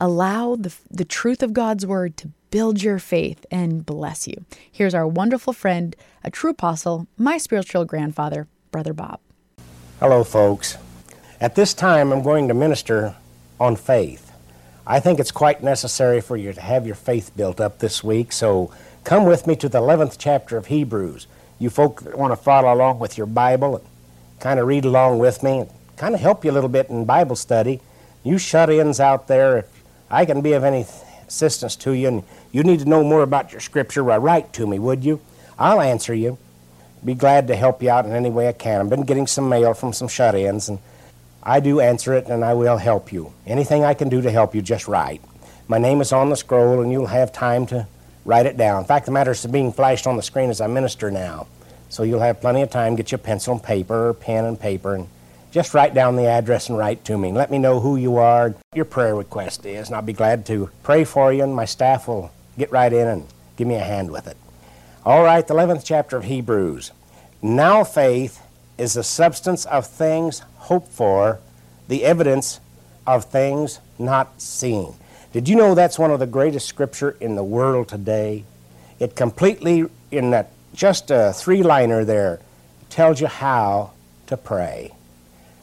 Allow 0.00 0.54
the, 0.54 0.72
the 0.90 1.04
truth 1.04 1.42
of 1.42 1.52
God's 1.52 1.84
word 1.84 2.16
to 2.18 2.30
build 2.50 2.82
your 2.82 2.98
faith 2.98 3.44
and 3.50 3.84
bless 3.84 4.28
you. 4.28 4.44
Here's 4.70 4.94
our 4.94 5.06
wonderful 5.06 5.52
friend, 5.52 5.96
a 6.22 6.30
true 6.30 6.50
apostle, 6.50 7.08
my 7.16 7.36
spiritual 7.36 7.84
grandfather, 7.84 8.46
Brother 8.70 8.92
Bob. 8.92 9.18
Hello, 9.98 10.22
folks. 10.22 10.78
At 11.40 11.56
this 11.56 11.74
time, 11.74 12.12
I'm 12.12 12.22
going 12.22 12.46
to 12.46 12.54
minister 12.54 13.16
on 13.58 13.74
faith. 13.74 14.30
I 14.86 15.00
think 15.00 15.18
it's 15.18 15.32
quite 15.32 15.62
necessary 15.62 16.20
for 16.20 16.36
you 16.36 16.52
to 16.52 16.60
have 16.60 16.86
your 16.86 16.94
faith 16.94 17.32
built 17.36 17.60
up 17.60 17.80
this 17.80 18.02
week, 18.02 18.32
so 18.32 18.70
come 19.02 19.24
with 19.24 19.46
me 19.46 19.56
to 19.56 19.68
the 19.68 19.80
11th 19.80 20.16
chapter 20.18 20.56
of 20.56 20.66
Hebrews. 20.66 21.26
You 21.58 21.70
folk 21.70 22.02
that 22.02 22.16
want 22.16 22.32
to 22.32 22.36
follow 22.36 22.72
along 22.72 23.00
with 23.00 23.18
your 23.18 23.26
Bible 23.26 23.76
and 23.76 23.84
kind 24.38 24.60
of 24.60 24.68
read 24.68 24.84
along 24.84 25.18
with 25.18 25.42
me 25.42 25.58
and 25.58 25.70
kind 25.96 26.14
of 26.14 26.20
help 26.20 26.44
you 26.44 26.52
a 26.52 26.52
little 26.52 26.70
bit 26.70 26.88
in 26.88 27.04
Bible 27.04 27.36
study. 27.36 27.80
You 28.22 28.38
shut 28.38 28.70
ins 28.70 29.00
out 29.00 29.26
there, 29.26 29.58
if 29.58 29.77
I 30.10 30.24
can 30.24 30.40
be 30.40 30.52
of 30.52 30.64
any 30.64 30.86
assistance 31.26 31.76
to 31.76 31.92
you 31.92 32.08
and 32.08 32.24
you 32.50 32.62
need 32.62 32.80
to 32.80 32.88
know 32.88 33.04
more 33.04 33.22
about 33.22 33.52
your 33.52 33.60
scripture, 33.60 34.02
well, 34.02 34.18
write 34.18 34.52
to 34.54 34.66
me, 34.66 34.78
would 34.78 35.04
you? 35.04 35.20
I'll 35.58 35.80
answer 35.80 36.14
you. 36.14 36.38
Be 37.04 37.14
glad 37.14 37.46
to 37.48 37.56
help 37.56 37.82
you 37.82 37.90
out 37.90 38.06
in 38.06 38.12
any 38.12 38.30
way 38.30 38.48
I 38.48 38.52
can. 38.52 38.80
I've 38.80 38.90
been 38.90 39.02
getting 39.02 39.26
some 39.26 39.48
mail 39.48 39.74
from 39.74 39.92
some 39.92 40.08
shut 40.08 40.34
ins, 40.34 40.68
and 40.68 40.78
I 41.42 41.60
do 41.60 41.80
answer 41.80 42.14
it, 42.14 42.26
and 42.26 42.44
I 42.44 42.54
will 42.54 42.78
help 42.78 43.12
you. 43.12 43.32
Anything 43.46 43.84
I 43.84 43.94
can 43.94 44.08
do 44.08 44.20
to 44.22 44.30
help 44.30 44.54
you, 44.54 44.62
just 44.62 44.88
write. 44.88 45.20
My 45.68 45.78
name 45.78 46.00
is 46.00 46.12
on 46.12 46.30
the 46.30 46.36
scroll, 46.36 46.80
and 46.80 46.90
you'll 46.90 47.06
have 47.06 47.32
time 47.32 47.66
to 47.66 47.86
write 48.24 48.46
it 48.46 48.56
down. 48.56 48.80
In 48.80 48.86
fact, 48.86 49.06
the 49.06 49.12
matter 49.12 49.30
is 49.30 49.46
being 49.46 49.72
flashed 49.72 50.06
on 50.06 50.16
the 50.16 50.22
screen 50.22 50.50
as 50.50 50.60
I 50.60 50.66
minister 50.66 51.10
now. 51.10 51.46
So 51.88 52.02
you'll 52.02 52.20
have 52.20 52.40
plenty 52.40 52.62
of 52.62 52.70
time. 52.70 52.96
Get 52.96 53.12
your 53.12 53.18
pencil 53.18 53.54
and 53.54 53.62
paper, 53.62 54.08
or 54.08 54.14
pen 54.14 54.44
and 54.44 54.58
paper, 54.58 54.94
and 54.94 55.08
just 55.50 55.74
write 55.74 55.94
down 55.94 56.16
the 56.16 56.26
address 56.26 56.68
and 56.68 56.78
write 56.78 57.04
to 57.06 57.16
me. 57.16 57.32
Let 57.32 57.50
me 57.50 57.58
know 57.58 57.80
who 57.80 57.96
you 57.96 58.16
are, 58.16 58.54
your 58.74 58.84
prayer 58.84 59.14
request 59.14 59.64
is, 59.64 59.88
and 59.88 59.96
I'll 59.96 60.02
be 60.02 60.12
glad 60.12 60.46
to 60.46 60.70
pray 60.82 61.04
for 61.04 61.32
you, 61.32 61.42
and 61.42 61.54
my 61.54 61.64
staff 61.64 62.08
will 62.08 62.30
get 62.56 62.70
right 62.70 62.92
in 62.92 63.06
and 63.06 63.26
give 63.56 63.66
me 63.66 63.76
a 63.76 63.80
hand 63.80 64.10
with 64.10 64.26
it. 64.26 64.36
All 65.04 65.22
right, 65.22 65.46
the 65.46 65.54
11th 65.54 65.84
chapter 65.84 66.16
of 66.16 66.24
Hebrews. 66.24 66.92
Now 67.40 67.84
faith 67.84 68.42
is 68.76 68.94
the 68.94 69.02
substance 69.02 69.64
of 69.64 69.86
things 69.86 70.40
hoped 70.56 70.92
for, 70.92 71.40
the 71.88 72.04
evidence 72.04 72.60
of 73.06 73.24
things 73.24 73.80
not 73.98 74.40
seen. 74.40 74.94
Did 75.32 75.48
you 75.48 75.56
know 75.56 75.74
that's 75.74 75.98
one 75.98 76.10
of 76.10 76.20
the 76.20 76.26
greatest 76.26 76.66
scripture 76.66 77.16
in 77.20 77.36
the 77.36 77.44
world 77.44 77.88
today? 77.88 78.44
It 78.98 79.16
completely, 79.16 79.86
in 80.10 80.30
that 80.30 80.52
just 80.74 81.10
a 81.10 81.32
three 81.32 81.62
liner 81.62 82.04
there, 82.04 82.40
tells 82.90 83.20
you 83.20 83.26
how 83.26 83.92
to 84.26 84.36
pray. 84.36 84.92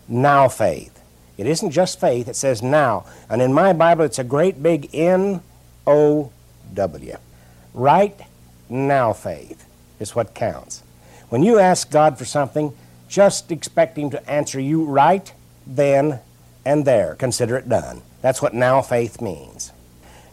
Now 0.07 0.47
faith. 0.47 1.01
It 1.37 1.47
isn't 1.47 1.71
just 1.71 1.99
faith, 1.99 2.27
it 2.27 2.35
says 2.35 2.61
now. 2.61 3.05
And 3.29 3.41
in 3.41 3.53
my 3.53 3.73
Bible, 3.73 4.05
it's 4.05 4.19
a 4.19 4.23
great 4.23 4.63
big 4.63 4.89
N 4.93 5.41
O 5.85 6.31
W. 6.73 7.17
Right 7.73 8.19
now 8.69 9.13
faith 9.13 9.65
is 9.99 10.15
what 10.15 10.33
counts. 10.33 10.83
When 11.29 11.43
you 11.43 11.59
ask 11.59 11.89
God 11.91 12.17
for 12.17 12.25
something, 12.25 12.73
just 13.09 13.51
expect 13.51 13.97
Him 13.97 14.09
to 14.11 14.29
answer 14.29 14.59
you 14.59 14.85
right 14.85 15.31
then 15.67 16.19
and 16.63 16.85
there. 16.85 17.15
Consider 17.15 17.57
it 17.57 17.67
done. 17.67 18.01
That's 18.21 18.41
what 18.41 18.53
now 18.53 18.81
faith 18.81 19.21
means. 19.21 19.71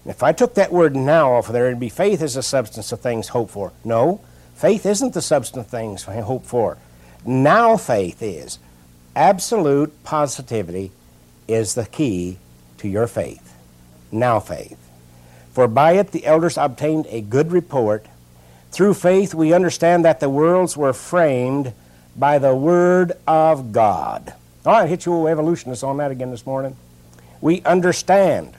If 0.05 0.23
I 0.23 0.33
took 0.33 0.55
that 0.55 0.73
word 0.73 0.97
now 0.97 1.33
off 1.33 1.48
of 1.48 1.53
there, 1.53 1.67
it'd 1.67 1.78
be 1.78 1.89
faith 1.89 2.23
is 2.23 2.34
the 2.34 2.43
substance 2.43 2.91
of 2.93 3.00
things 3.00 3.28
hoped 3.28 3.53
for. 3.53 3.73
No, 3.84 4.20
faith 4.55 4.84
isn't 4.87 5.15
the 5.15 5.23
substance 5.23 5.67
of 5.67 5.70
things 5.70 6.05
hoped 6.05 6.47
for. 6.47 6.78
Now 7.25 7.77
faith 7.77 8.23
is. 8.23 8.59
Absolute 9.15 9.93
positivity 10.05 10.91
is 11.47 11.75
the 11.75 11.85
key 11.85 12.39
to 12.79 12.89
your 12.89 13.07
faith. 13.07 13.55
Now 14.11 14.41
faith. 14.41 14.79
For 15.53 15.69
by 15.69 15.93
it 15.93 16.13
the 16.13 16.25
elders 16.25 16.57
obtained 16.57 17.07
a 17.11 17.21
good 17.21 17.53
report. 17.53 18.07
Through 18.71 18.95
faith 18.95 19.35
we 19.35 19.53
understand 19.53 20.05
that 20.07 20.21
the 20.21 20.31
worlds 20.31 20.79
were 20.79 20.95
framed 20.95 21.75
by 22.17 22.39
the 22.39 22.55
Word 22.55 23.12
of 23.27 23.72
God. 23.72 24.33
All 24.65 24.81
right, 24.81 24.89
hit 24.89 25.05
you 25.05 25.27
evolutionists 25.27 25.83
on 25.83 25.99
that 25.99 26.11
again 26.11 26.31
this 26.31 26.47
morning. 26.47 26.77
We 27.43 27.61
understand. 27.62 28.55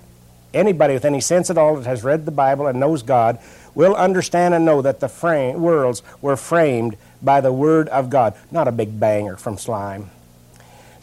Anybody 0.54 0.94
with 0.94 1.06
any 1.06 1.22
sense 1.22 1.50
at 1.50 1.58
all 1.58 1.78
that 1.78 1.88
has 1.88 2.04
read 2.04 2.26
the 2.26 2.32
Bible 2.32 2.68
and 2.68 2.80
knows 2.80 3.02
God 3.02 3.40
will 3.74 3.96
understand 3.96 4.54
and 4.54 4.66
know 4.66 4.84
that 4.84 5.00
the 5.00 5.10
frame, 5.10 5.62
worlds 5.62 6.04
were 6.22 6.38
framed 6.38 6.96
by 7.24 7.42
the 7.42 7.52
Word 7.52 7.90
of 7.90 8.12
God, 8.12 8.36
not 8.52 8.68
a 8.68 8.72
big 8.72 9.00
banger 9.00 9.36
from 9.36 9.58
slime. 9.58 10.12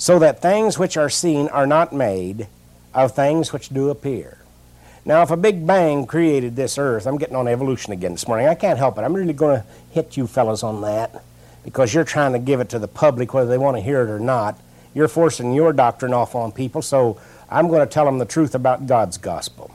So 0.00 0.18
that 0.20 0.40
things 0.40 0.78
which 0.78 0.96
are 0.96 1.10
seen 1.10 1.48
are 1.48 1.66
not 1.66 1.92
made 1.92 2.48
of 2.94 3.14
things 3.14 3.52
which 3.52 3.68
do 3.68 3.90
appear. 3.90 4.38
Now, 5.04 5.20
if 5.20 5.30
a 5.30 5.36
big 5.36 5.66
bang 5.66 6.06
created 6.06 6.56
this 6.56 6.78
earth, 6.78 7.06
I'm 7.06 7.18
getting 7.18 7.36
on 7.36 7.46
evolution 7.46 7.92
again 7.92 8.12
this 8.12 8.26
morning. 8.26 8.48
I 8.48 8.54
can't 8.54 8.78
help 8.78 8.96
it. 8.96 9.02
I'm 9.02 9.12
really 9.12 9.34
going 9.34 9.60
to 9.60 9.66
hit 9.90 10.16
you 10.16 10.26
fellas 10.26 10.62
on 10.62 10.80
that 10.80 11.22
because 11.64 11.92
you're 11.92 12.04
trying 12.04 12.32
to 12.32 12.38
give 12.38 12.60
it 12.60 12.70
to 12.70 12.78
the 12.78 12.88
public 12.88 13.34
whether 13.34 13.50
they 13.50 13.58
want 13.58 13.76
to 13.76 13.82
hear 13.82 14.00
it 14.00 14.08
or 14.08 14.18
not. 14.18 14.58
You're 14.94 15.06
forcing 15.06 15.52
your 15.52 15.74
doctrine 15.74 16.14
off 16.14 16.34
on 16.34 16.50
people, 16.50 16.80
so 16.80 17.20
I'm 17.50 17.68
going 17.68 17.86
to 17.86 17.92
tell 17.92 18.06
them 18.06 18.16
the 18.16 18.24
truth 18.24 18.54
about 18.54 18.86
God's 18.86 19.18
gospel. 19.18 19.70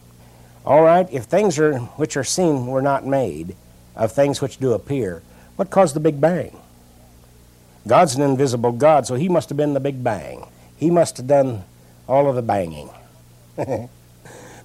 All 0.66 0.81
right, 0.81 1.08
if 1.14 1.25
things 1.25 1.59
are 1.59 1.78
which 1.78 2.18
are 2.18 2.24
seen 2.24 2.66
were 2.66 2.81
not 2.81 3.06
made 3.06 3.56
of 3.96 4.12
things 4.12 4.41
which 4.41 4.58
do 4.58 4.74
appear, 4.74 5.22
what 5.56 5.69
caused 5.69 5.96
the 5.96 6.00
big 6.00 6.19
bang? 6.19 6.58
God's 7.88 8.16
an 8.16 8.23
invisible 8.23 8.72
God, 8.72 9.06
so 9.06 9.16
he 9.16 9.29
must 9.29 9.50
have 9.50 9.57
been 9.57 9.73
the 9.73 9.79
big 9.79 10.03
bang. 10.03 10.47
He 10.75 10.90
must 10.90 11.18
have 11.18 11.28
done 11.28 11.63
all 12.07 12.28
of 12.28 12.35
the 12.35 12.41
banging. 12.41 12.90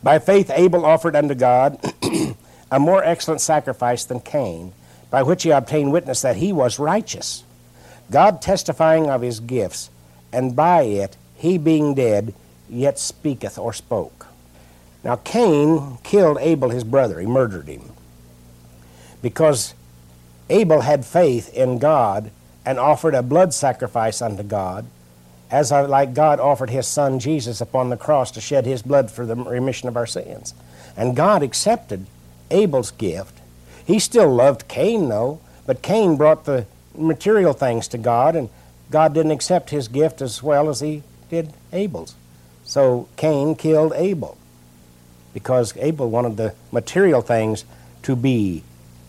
By 0.03 0.19
faith, 0.19 0.51
Abel 0.55 0.87
offered 0.87 1.15
unto 1.15 1.35
God 1.35 1.79
a 2.71 2.79
more 2.79 3.05
excellent 3.05 3.43
sacrifice 3.43 4.05
than 4.05 4.21
Cain, 4.21 4.73
by 5.11 5.23
which 5.23 5.43
he 5.43 5.51
obtained 5.51 5.93
witness 5.93 6.23
that 6.23 6.37
he 6.37 6.53
was 6.53 6.79
righteous, 6.79 7.45
God 8.11 8.41
testifying 8.41 9.11
of 9.11 9.23
his 9.23 9.41
gifts, 9.41 9.91
and 10.33 10.57
by 10.57 10.83
it, 10.83 11.17
he 11.35 11.59
being 11.59 11.95
dead, 11.95 12.35
yet 12.69 12.99
speaketh 12.99 13.59
or 13.59 13.73
spoke. 13.73 14.27
Now, 15.05 15.17
Cain 15.17 15.99
killed 16.03 16.39
Abel 16.41 16.71
his 16.71 16.85
brother, 16.85 17.21
he 17.21 17.27
murdered 17.27 17.69
him, 17.69 17.93
because 19.21 19.75
Abel 20.49 20.81
had 20.81 21.05
faith 21.05 21.53
in 21.53 21.79
God 21.79 22.31
and 22.65 22.79
offered 22.79 23.15
a 23.15 23.23
blood 23.23 23.55
sacrifice 23.55 24.21
unto 24.21 24.43
God 24.43 24.87
as 25.51 25.73
like 25.73 26.15
God 26.15 26.39
offered 26.39 26.71
his 26.71 26.87
son 26.87 27.19
Jesus 27.19 27.61
upon 27.61 27.91
the 27.91 27.97
cross 27.97 28.31
to 28.33 28.41
shed 28.41 28.67
his 28.67 28.83
blood 28.83 29.11
for 29.11 29.27
the 29.27 29.35
remission 29.35 29.89
of 29.89 29.97
our 29.97 30.07
sins. 30.07 30.55
And 30.97 31.17
God 31.17 31.43
accepted 31.43 32.07
Abel's 32.51 32.93
gift. 32.93 33.41
He 33.85 33.99
still 33.99 34.33
loved 34.33 34.69
Cain, 34.69 35.09
though, 35.09 35.41
but 35.67 35.83
Cain 35.83 36.17
brought 36.17 36.45
the 36.45 36.67
material 36.97 37.53
things 37.53 37.89
to 37.89 37.99
God, 37.99 38.37
and 38.37 38.49
God 38.91 39.15
didn't 39.15 39.33
accept 39.33 39.71
his 39.71 39.89
gift 39.89 40.21
as 40.23 40.43
well 40.43 40.69
as 40.69 40.81
he 40.81 41.03
did 41.29 41.53
Abel's. 41.73 42.15
So 42.65 43.09
Cain 43.17 43.57
killed 43.57 43.93
Abel 43.97 44.37
because 45.35 45.77
Abel 45.77 46.09
wanted 46.11 46.37
the 46.37 46.55
material 46.71 47.23
things 47.23 47.65
to 48.03 48.15
be 48.15 48.63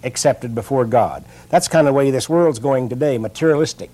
accepted 0.03 0.55
before 0.55 0.85
God. 0.85 1.23
That's 1.49 1.67
kind 1.67 1.87
of 1.87 1.93
the 1.93 1.97
way 1.97 2.11
this 2.11 2.29
world's 2.29 2.59
going 2.59 2.89
today, 2.89 3.17
materialistic 3.17 3.91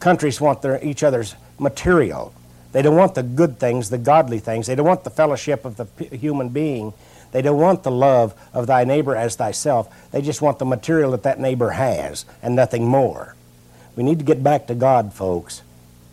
countries 0.00 0.40
want 0.40 0.62
their, 0.62 0.82
each 0.84 1.02
other's 1.02 1.34
material. 1.58 2.32
They 2.72 2.82
don't 2.82 2.96
want 2.96 3.14
the 3.14 3.22
good 3.22 3.58
things, 3.58 3.90
the 3.90 3.98
godly 3.98 4.38
things. 4.38 4.66
They 4.66 4.74
don't 4.74 4.86
want 4.86 5.04
the 5.04 5.10
fellowship 5.10 5.64
of 5.64 5.76
the 5.76 5.86
human 6.16 6.50
being. 6.50 6.92
They 7.32 7.42
don't 7.42 7.60
want 7.60 7.82
the 7.82 7.90
love 7.90 8.34
of 8.52 8.66
thy 8.66 8.84
neighbor 8.84 9.16
as 9.16 9.36
thyself. 9.36 9.92
They 10.12 10.22
just 10.22 10.42
want 10.42 10.58
the 10.58 10.64
material 10.64 11.10
that 11.12 11.22
that 11.24 11.40
neighbor 11.40 11.70
has 11.70 12.24
and 12.42 12.54
nothing 12.54 12.86
more. 12.86 13.34
We 13.96 14.02
need 14.02 14.18
to 14.18 14.24
get 14.24 14.42
back 14.42 14.66
to 14.68 14.74
God, 14.74 15.12
folks. 15.12 15.62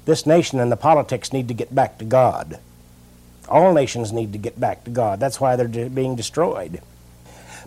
This 0.06 0.25
nation 0.25 0.59
and 0.59 0.72
the 0.72 0.78
politics 0.78 1.34
need 1.34 1.48
to 1.48 1.54
get 1.54 1.74
back 1.74 1.98
to 2.00 2.06
God. 2.06 2.59
All 3.48 3.74
nations 3.74 4.12
need 4.12 4.34
to 4.34 4.40
get 4.40 4.59
back 4.59 4.84
to 4.86 4.90
God. 4.90 5.20
That's 5.20 5.39
why 5.39 5.56
they're 5.56 5.89
being 5.89 6.16
destroyed. 6.16 6.81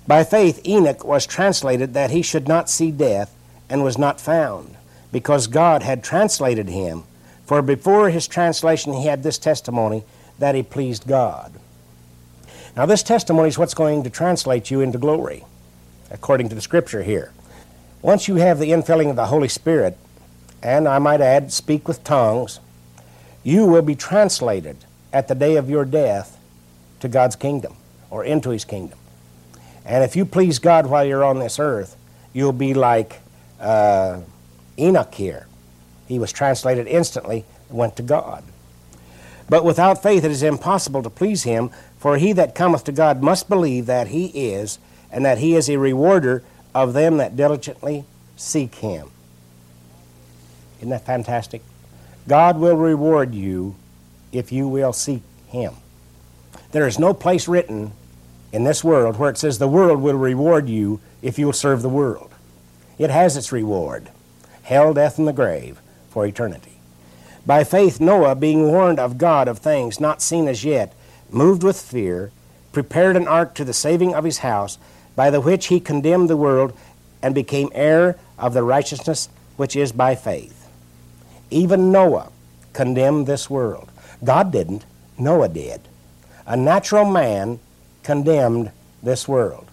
By 0.09 0.25
faith, 0.25 0.67
Enoch 0.67 1.05
was 1.05 1.27
translated 1.27 1.93
that 1.93 2.11
he 2.11 2.23
should 2.23 2.49
not 2.49 2.71
see 2.71 2.91
death 2.91 3.37
and 3.69 3.85
was 3.85 3.99
not 3.99 4.23
found 4.23 4.75
because 5.13 5.47
God 5.47 5.83
had 5.83 6.03
translated 6.03 6.71
him. 6.71 7.05
For 7.45 7.61
before 7.61 8.09
his 8.09 8.27
translation, 8.27 8.95
he 8.95 9.07
had 9.07 9.23
this 9.23 9.37
testimony 9.37 10.05
that 10.39 10.55
he 10.55 10.63
pleased 10.63 11.07
God. 11.07 11.53
Now, 12.75 12.87
this 12.87 13.03
testimony 13.03 13.49
is 13.49 13.59
what's 13.59 13.75
going 13.75 14.03
to 14.03 14.11
translate 14.11 14.71
you 14.71 14.81
into 14.81 14.97
glory, 14.97 15.45
according 16.11 16.49
to 16.49 16.55
the 16.55 16.63
scripture 16.63 17.03
here. 17.03 17.33
Once 18.01 18.29
you 18.29 18.37
have 18.37 18.59
the 18.59 18.71
infilling 18.71 19.11
of 19.11 19.17
the 19.17 19.27
Holy 19.27 19.49
Spirit, 19.49 19.99
and 20.63 20.89
I 20.89 20.99
might 20.99 21.21
add, 21.21 21.53
speak 21.53 21.87
with 21.87 22.03
tongues, 22.03 22.61
you 23.45 23.67
will 23.67 23.83
be 23.83 23.95
translated 23.95 24.77
at 25.13 25.29
the 25.29 25.35
day 25.35 25.57
of 25.57 25.69
your 25.69 25.85
death 25.85 26.39
to 27.01 27.09
God's 27.09 27.37
kingdom 27.37 27.77
or 28.11 28.25
into 28.25 28.51
his 28.51 28.65
kingdom. 28.65 28.99
And 29.89 30.05
if 30.05 30.15
you 30.15 30.25
please 30.25 30.61
God 30.61 30.87
while 30.87 31.05
you're 31.05 31.25
on 31.25 31.41
this 31.41 31.59
earth, 31.59 31.97
you'll 32.33 32.53
be 32.53 32.75
like. 32.75 33.21
Uh, 33.59 34.21
Enoch 34.79 35.15
here. 35.15 35.47
He 36.07 36.19
was 36.19 36.33
translated 36.33 36.87
instantly 36.87 37.45
went 37.69 37.97
to 37.97 38.03
God. 38.03 38.45
But 39.49 39.65
without 39.65 40.03
faith 40.03 40.25
it 40.25 40.31
is 40.31 40.43
impossible 40.43 41.03
to 41.03 41.11
please 41.11 41.43
him, 41.43 41.71
for 41.99 42.17
he 42.17 42.33
that 42.35 42.55
cometh 42.55 42.85
to 42.85 42.93
God 42.93 43.23
must 43.23 43.49
believe 43.49 43.87
that 43.87 44.09
he 44.09 44.27
is, 44.27 44.79
and 45.11 45.25
that 45.25 45.39
he 45.39 45.55
is 45.55 45.69
a 45.69 45.79
rewarder 45.79 46.43
of 46.75 46.93
them 46.93 47.17
that 47.17 47.37
diligently 47.37 48.05
seek 48.37 48.77
him. 48.77 49.11
Isn't 50.79 50.91
that 50.91 51.05
fantastic? 51.05 51.63
God 52.29 52.59
will 52.59 52.77
reward 52.77 53.35
you 53.35 53.75
if 54.33 54.53
you 54.53 54.69
will 54.69 54.93
seek 54.93 55.23
him. 55.49 55.75
There 56.73 56.87
is 56.87 56.99
no 56.99 57.13
place 57.15 57.49
written 57.49 57.93
in 58.53 58.65
this 58.65 58.83
world 58.83 59.19
where 59.19 59.31
it 59.31 59.39
says 59.39 59.59
the 59.59 59.69
world 59.69 60.01
will 60.01 60.17
reward 60.17 60.69
you 60.69 61.01
if 61.23 61.39
you 61.39 61.47
will 61.47 61.53
serve 61.53 61.83
the 61.83 61.89
world. 61.89 62.33
It 62.99 63.11
has 63.11 63.37
its 63.37 63.53
reward 63.53 64.11
hell, 64.63 64.93
death, 64.93 65.19
and 65.19 65.27
the 65.27 65.33
grave 65.33 65.81
for 66.11 66.27
eternity. 66.27 66.79
By 67.47 67.65
faith, 67.65 68.01
Noah, 68.01 68.35
being 68.35 68.71
warned 68.71 68.99
of 68.99 69.17
God 69.17 69.49
of 69.49 69.59
things 69.59 69.99
not 69.99 70.21
seen 70.21 70.47
as 70.47 70.63
yet, 70.63 70.93
moved 71.31 71.63
with 71.63 71.81
fear, 71.81 72.31
prepared 72.73 73.17
an 73.17 73.27
ark 73.27 73.55
to 73.55 73.65
the 73.65 73.73
saving 73.73 74.15
of 74.15 74.25
his 74.25 74.39
house, 74.39 74.77
by 75.17 75.31
the 75.31 75.41
which 75.41 75.69
he 75.69 75.81
condemned 75.81 76.29
the 76.29 76.37
world 76.37 76.77
and 77.23 77.35
became 77.35 77.71
heir 77.73 78.19
of 78.39 78.53
the 78.53 78.63
righteousness 78.63 79.31
which 79.57 79.75
is 79.75 79.91
by 79.91 80.15
faith. 80.15 80.69
Even 81.51 81.91
Noah 81.91 82.31
condemned 82.75 83.27
this 83.27 83.49
world. 83.49 83.91
God 84.23 84.53
didn't, 84.53 84.85
Noah 85.19 85.49
did. 85.49 85.81
A 86.47 86.59
natural 86.59 87.11
man 87.11 87.59
condemned 88.09 88.71
this 89.03 89.29
world. 89.29 89.69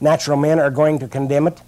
Natural 0.00 0.38
men 0.38 0.58
are 0.58 0.70
going 0.70 0.98
to 0.98 1.06
condemn 1.06 1.46
it 1.46 1.60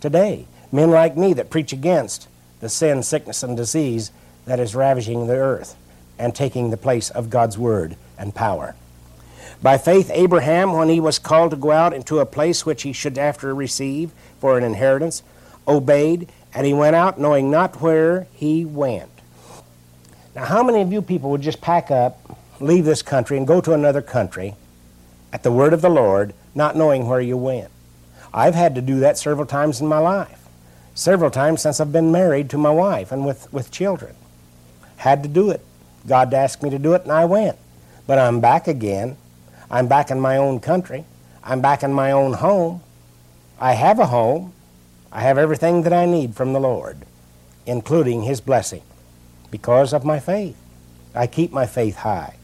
today. 0.00 0.44
Men 0.72 0.90
like 0.90 1.16
me 1.16 1.34
that 1.34 1.50
preach 1.50 1.72
against 1.72 2.26
the 2.58 2.68
sin, 2.68 3.04
sickness, 3.04 3.44
and 3.44 3.56
disease 3.56 4.10
that 4.44 4.58
is 4.58 4.74
ravaging 4.74 5.28
the 5.28 5.36
earth 5.36 5.76
and 6.18 6.34
taking 6.34 6.70
the 6.70 6.76
place 6.76 7.10
of 7.10 7.30
God's 7.30 7.56
word 7.56 7.94
and 8.18 8.34
power. 8.34 8.74
By 9.62 9.78
faith, 9.78 10.10
Abraham, 10.12 10.72
when 10.72 10.88
he 10.88 10.98
was 10.98 11.20
called 11.20 11.52
to 11.52 11.56
go 11.56 11.70
out 11.70 11.94
into 11.94 12.18
a 12.18 12.26
place 12.26 12.66
which 12.66 12.82
he 12.82 12.92
should 12.92 13.16
after 13.16 13.54
receive 13.54 14.10
for 14.40 14.58
an 14.58 14.64
inheritance, 14.64 15.22
obeyed, 15.68 16.28
and 16.52 16.66
he 16.66 16.74
went 16.74 16.96
out 16.96 17.20
knowing 17.20 17.52
not 17.52 17.80
where 17.80 18.26
he 18.34 18.64
went. 18.64 19.12
Now, 20.34 20.44
how 20.44 20.64
many 20.64 20.80
of 20.80 20.92
you 20.92 21.02
people 21.02 21.30
would 21.30 21.42
just 21.42 21.60
pack 21.60 21.92
up, 21.92 22.36
leave 22.58 22.84
this 22.84 23.02
country, 23.02 23.38
and 23.38 23.46
go 23.46 23.60
to 23.60 23.74
another 23.74 24.02
country 24.02 24.56
at 25.32 25.42
the 25.42 25.52
word 25.52 25.72
of 25.72 25.80
the 25.80 25.88
Lord, 25.88 26.34
not 26.54 26.76
knowing 26.76 27.08
where 27.08 27.20
you 27.20 27.36
went? 27.36 27.70
I've 28.34 28.54
had 28.54 28.74
to 28.74 28.82
do 28.82 29.00
that 29.00 29.18
several 29.18 29.46
times 29.46 29.80
in 29.80 29.86
my 29.86 29.98
life. 29.98 30.46
Several 30.94 31.30
times 31.30 31.62
since 31.62 31.80
I've 31.80 31.92
been 31.92 32.12
married 32.12 32.50
to 32.50 32.58
my 32.58 32.70
wife 32.70 33.12
and 33.12 33.24
with, 33.24 33.50
with 33.52 33.70
children. 33.70 34.14
Had 34.96 35.22
to 35.22 35.28
do 35.28 35.50
it. 35.50 35.62
God 36.06 36.32
asked 36.34 36.62
me 36.62 36.70
to 36.70 36.78
do 36.78 36.94
it, 36.94 37.02
and 37.02 37.12
I 37.12 37.24
went. 37.24 37.56
But 38.06 38.18
I'm 38.18 38.40
back 38.40 38.68
again. 38.68 39.16
I'm 39.70 39.88
back 39.88 40.10
in 40.10 40.20
my 40.20 40.36
own 40.36 40.60
country. 40.60 41.04
I'm 41.42 41.60
back 41.60 41.82
in 41.82 41.92
my 41.92 42.10
own 42.10 42.34
home. 42.34 42.82
I 43.58 43.72
have 43.72 43.98
a 43.98 44.06
home. 44.06 44.52
I 45.10 45.22
have 45.22 45.38
everything 45.38 45.82
that 45.82 45.92
I 45.92 46.06
need 46.06 46.34
from 46.34 46.52
the 46.52 46.60
Lord, 46.60 46.98
including 47.66 48.22
His 48.22 48.40
blessing, 48.40 48.82
because 49.50 49.92
of 49.92 50.04
my 50.04 50.20
faith. 50.20 50.56
I 51.14 51.26
keep 51.26 51.52
my 51.52 51.66
faith 51.66 51.96
high. 51.96 52.36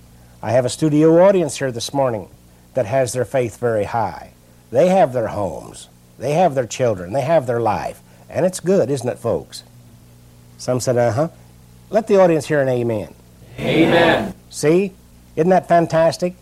I 0.42 0.52
have 0.52 0.64
a 0.64 0.70
studio 0.70 1.26
audience 1.26 1.58
here 1.58 1.72
this 1.72 1.92
morning 1.92 2.28
that 2.78 2.86
has 2.86 3.12
their 3.12 3.24
faith 3.24 3.58
very 3.58 3.86
high. 3.86 4.30
They 4.70 4.86
have 4.86 5.12
their 5.12 5.26
homes, 5.26 5.88
they 6.16 6.34
have 6.34 6.54
their 6.54 6.64
children, 6.64 7.12
they 7.12 7.22
have 7.22 7.48
their 7.48 7.60
life, 7.60 8.00
and 8.30 8.46
it's 8.46 8.60
good, 8.60 8.88
isn't 8.88 9.08
it, 9.08 9.18
folks? 9.18 9.64
Some 10.58 10.78
said, 10.78 10.96
uh 10.96 11.10
huh. 11.10 11.28
Let 11.90 12.06
the 12.06 12.20
audience 12.20 12.46
hear 12.46 12.60
an 12.60 12.68
amen. 12.68 13.16
Amen. 13.58 14.32
See? 14.48 14.92
Isn't 15.34 15.50
that 15.50 15.66
fantastic? 15.66 16.36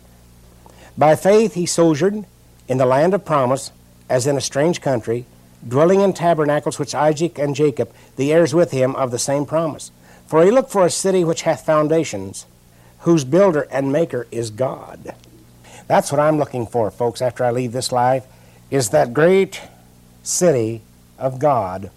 By 0.95 1.15
faith 1.15 1.55
he 1.55 1.65
sojourned 1.65 2.27
in 2.67 2.77
the 2.77 2.85
land 2.85 3.15
of 3.15 3.25
promise, 3.25 3.71
as 4.07 4.27
in 4.27 4.37
a 4.37 4.41
strange 4.41 4.79
country, 4.79 5.25
dwelling 5.67 6.01
in 6.01 6.13
tabernacles 6.13 6.77
which 6.77 6.93
Isaac 6.93 7.39
and 7.39 7.55
Jacob, 7.55 7.91
the 8.15 8.31
heirs 8.31 8.53
with 8.53 8.69
him 8.69 8.95
of 8.95 9.09
the 9.09 9.17
same 9.17 9.47
promise. 9.47 9.89
For 10.27 10.45
he 10.45 10.51
looked 10.51 10.69
for 10.69 10.85
a 10.85 10.91
city 10.91 11.23
which 11.23 11.41
hath 11.41 11.65
foundations, 11.65 12.45
whose 12.99 13.23
builder 13.23 13.67
and 13.71 13.91
maker 13.91 14.27
is 14.29 14.51
God. 14.51 15.15
That's 15.87 16.11
what 16.11 16.19
I'm 16.19 16.37
looking 16.37 16.67
for, 16.67 16.91
folks, 16.91 17.21
after 17.21 17.43
I 17.43 17.51
leave 17.51 17.71
this 17.71 17.91
life, 17.91 18.25
is 18.69 18.89
that 18.89 19.13
great 19.13 19.61
city 20.21 20.81
of 21.17 21.39
God 21.39 21.89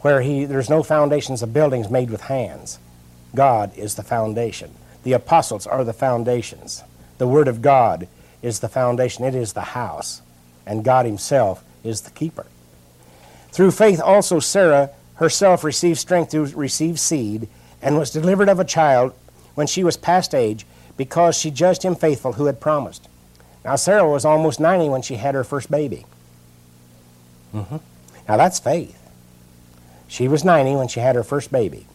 where 0.00 0.22
he, 0.22 0.46
there's 0.46 0.70
no 0.70 0.82
foundations 0.82 1.42
of 1.42 1.52
buildings 1.52 1.90
made 1.90 2.10
with 2.10 2.22
hands. 2.22 2.78
God 3.34 3.76
is 3.76 3.94
the 3.94 4.02
foundation. 4.02 4.70
The 5.02 5.12
apostles 5.12 5.66
are 5.66 5.84
the 5.84 5.92
foundations. 5.92 6.82
The 7.18 7.28
Word 7.28 7.48
of 7.48 7.60
God 7.60 8.08
is 8.40 8.60
the 8.60 8.68
foundation. 8.68 9.24
It 9.24 9.34
is 9.34 9.52
the 9.52 9.60
house. 9.60 10.22
And 10.64 10.84
God 10.84 11.04
Himself 11.04 11.62
is 11.84 12.00
the 12.02 12.10
keeper. 12.10 12.46
Through 13.52 13.72
faith 13.72 14.00
also 14.00 14.40
Sarah 14.40 14.90
herself 15.16 15.64
received 15.64 15.98
strength 15.98 16.30
to 16.30 16.46
receive 16.46 16.98
seed 16.98 17.48
and 17.82 17.98
was 17.98 18.10
delivered 18.10 18.48
of 18.48 18.58
a 18.58 18.64
child 18.64 19.12
when 19.54 19.66
she 19.66 19.84
was 19.84 19.96
past 19.96 20.34
age 20.34 20.64
because 20.96 21.36
she 21.36 21.50
judged 21.50 21.82
him 21.82 21.94
faithful 21.94 22.34
who 22.34 22.46
had 22.46 22.60
promised. 22.60 23.08
Now, 23.64 23.76
Sarah 23.76 24.08
was 24.08 24.24
almost 24.24 24.60
90 24.60 24.88
when 24.88 25.02
she 25.02 25.16
had 25.16 25.34
her 25.34 25.44
first 25.44 25.70
baby. 25.70 26.06
Mm-hmm. 27.54 27.76
Now, 28.28 28.36
that's 28.36 28.58
faith. 28.58 28.96
She 30.08 30.28
was 30.28 30.44
90 30.44 30.76
when 30.76 30.88
she 30.88 31.00
had 31.00 31.14
her 31.14 31.22
first 31.22 31.52
baby. 31.52 31.86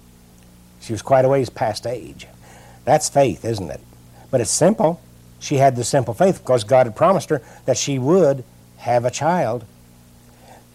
She 0.79 0.93
was 0.93 1.01
quite 1.01 1.25
a 1.25 1.29
ways 1.29 1.49
past 1.49 1.87
age. 1.87 2.27
That's 2.83 3.09
faith, 3.09 3.43
isn't 3.43 3.69
it? 3.71 3.81
But 4.29 4.41
it's 4.41 4.51
simple. 4.51 5.01
She 5.39 5.57
had 5.57 5.75
the 5.75 5.83
simple 5.83 6.13
faith 6.13 6.39
because 6.39 6.63
God 6.63 6.85
had 6.85 6.95
promised 6.95 7.29
her 7.29 7.41
that 7.65 7.77
she 7.77 7.99
would 7.99 8.43
have 8.77 9.05
a 9.05 9.11
child. 9.11 9.65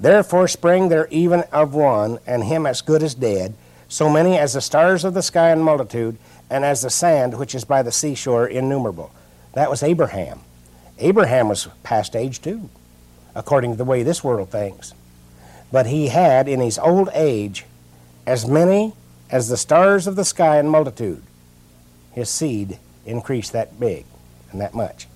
Therefore 0.01 0.49
sprang 0.49 0.89
there 0.89 1.07
even 1.11 1.45
of 1.53 1.75
one, 1.75 2.19
and 2.27 2.45
him 2.45 2.67
as 2.67 2.81
good 2.81 3.03
as 3.03 3.15
dead, 3.15 3.55
so 3.89 4.09
many 4.09 4.39
as 4.39 4.55
the 4.55 4.61
stars 4.61 5.05
of 5.05 5.15
the 5.15 5.23
sky 5.23 5.53
in 5.53 5.61
multitude, 5.61 6.17
and 6.49 6.65
as 6.65 6.83
the 6.83 6.91
sand 6.91 7.39
which 7.39 7.55
is 7.55 7.65
by 7.65 7.83
the 7.83 7.93
seashore 7.93 8.47
innumerable. 8.47 9.13
That 9.53 9.71
was 9.71 9.83
Abraham. 9.83 10.41
Abraham 11.01 11.49
was 11.49 11.69
past 11.83 12.15
age 12.15 12.41
too, 12.41 12.69
according 13.35 13.73
to 13.73 13.77
the 13.77 13.85
way 13.85 14.03
this 14.03 14.23
world 14.23 14.51
thinks. 14.51 14.95
But 15.73 15.87
he 15.87 16.09
had 16.09 16.49
in 16.49 16.61
his 16.61 16.79
old 16.79 17.09
age 17.15 17.65
as 18.27 18.47
many 18.47 18.95
as 19.31 19.49
the 19.49 19.57
stars 19.57 20.07
of 20.07 20.17
the 20.17 20.25
sky 20.25 20.59
in 20.59 20.69
multitude. 20.69 21.23
His 22.13 22.29
seed 22.29 22.79
increased 23.07 23.53
that 23.53 23.79
big 23.79 24.05
and 24.51 24.61
that 24.61 24.75
much. 24.75 25.07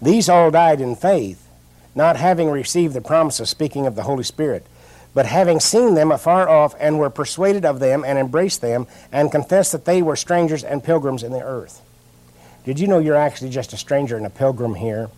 These 0.00 0.28
all 0.28 0.50
died 0.50 0.80
in 0.80 0.96
faith, 0.96 1.46
not 1.94 2.16
having 2.16 2.50
received 2.50 2.94
the 2.94 3.00
promise 3.00 3.38
of 3.40 3.48
speaking 3.48 3.86
of 3.86 3.94
the 3.94 4.02
Holy 4.02 4.24
Spirit, 4.24 4.66
but 5.14 5.26
having 5.26 5.60
seen 5.60 5.94
them 5.94 6.10
afar 6.10 6.48
off, 6.48 6.74
and 6.80 6.98
were 6.98 7.10
persuaded 7.10 7.64
of 7.64 7.80
them, 7.80 8.02
and 8.04 8.18
embraced 8.18 8.62
them, 8.62 8.86
and 9.12 9.30
confessed 9.30 9.70
that 9.72 9.84
they 9.84 10.02
were 10.02 10.16
strangers 10.16 10.64
and 10.64 10.82
pilgrims 10.82 11.22
in 11.22 11.32
the 11.32 11.42
earth. 11.42 11.82
Did 12.64 12.80
you 12.80 12.86
know 12.86 12.98
you're 12.98 13.14
actually 13.14 13.50
just 13.50 13.72
a 13.72 13.76
stranger 13.76 14.16
and 14.16 14.24
a 14.24 14.30
pilgrim 14.30 14.74
here? 14.74 15.10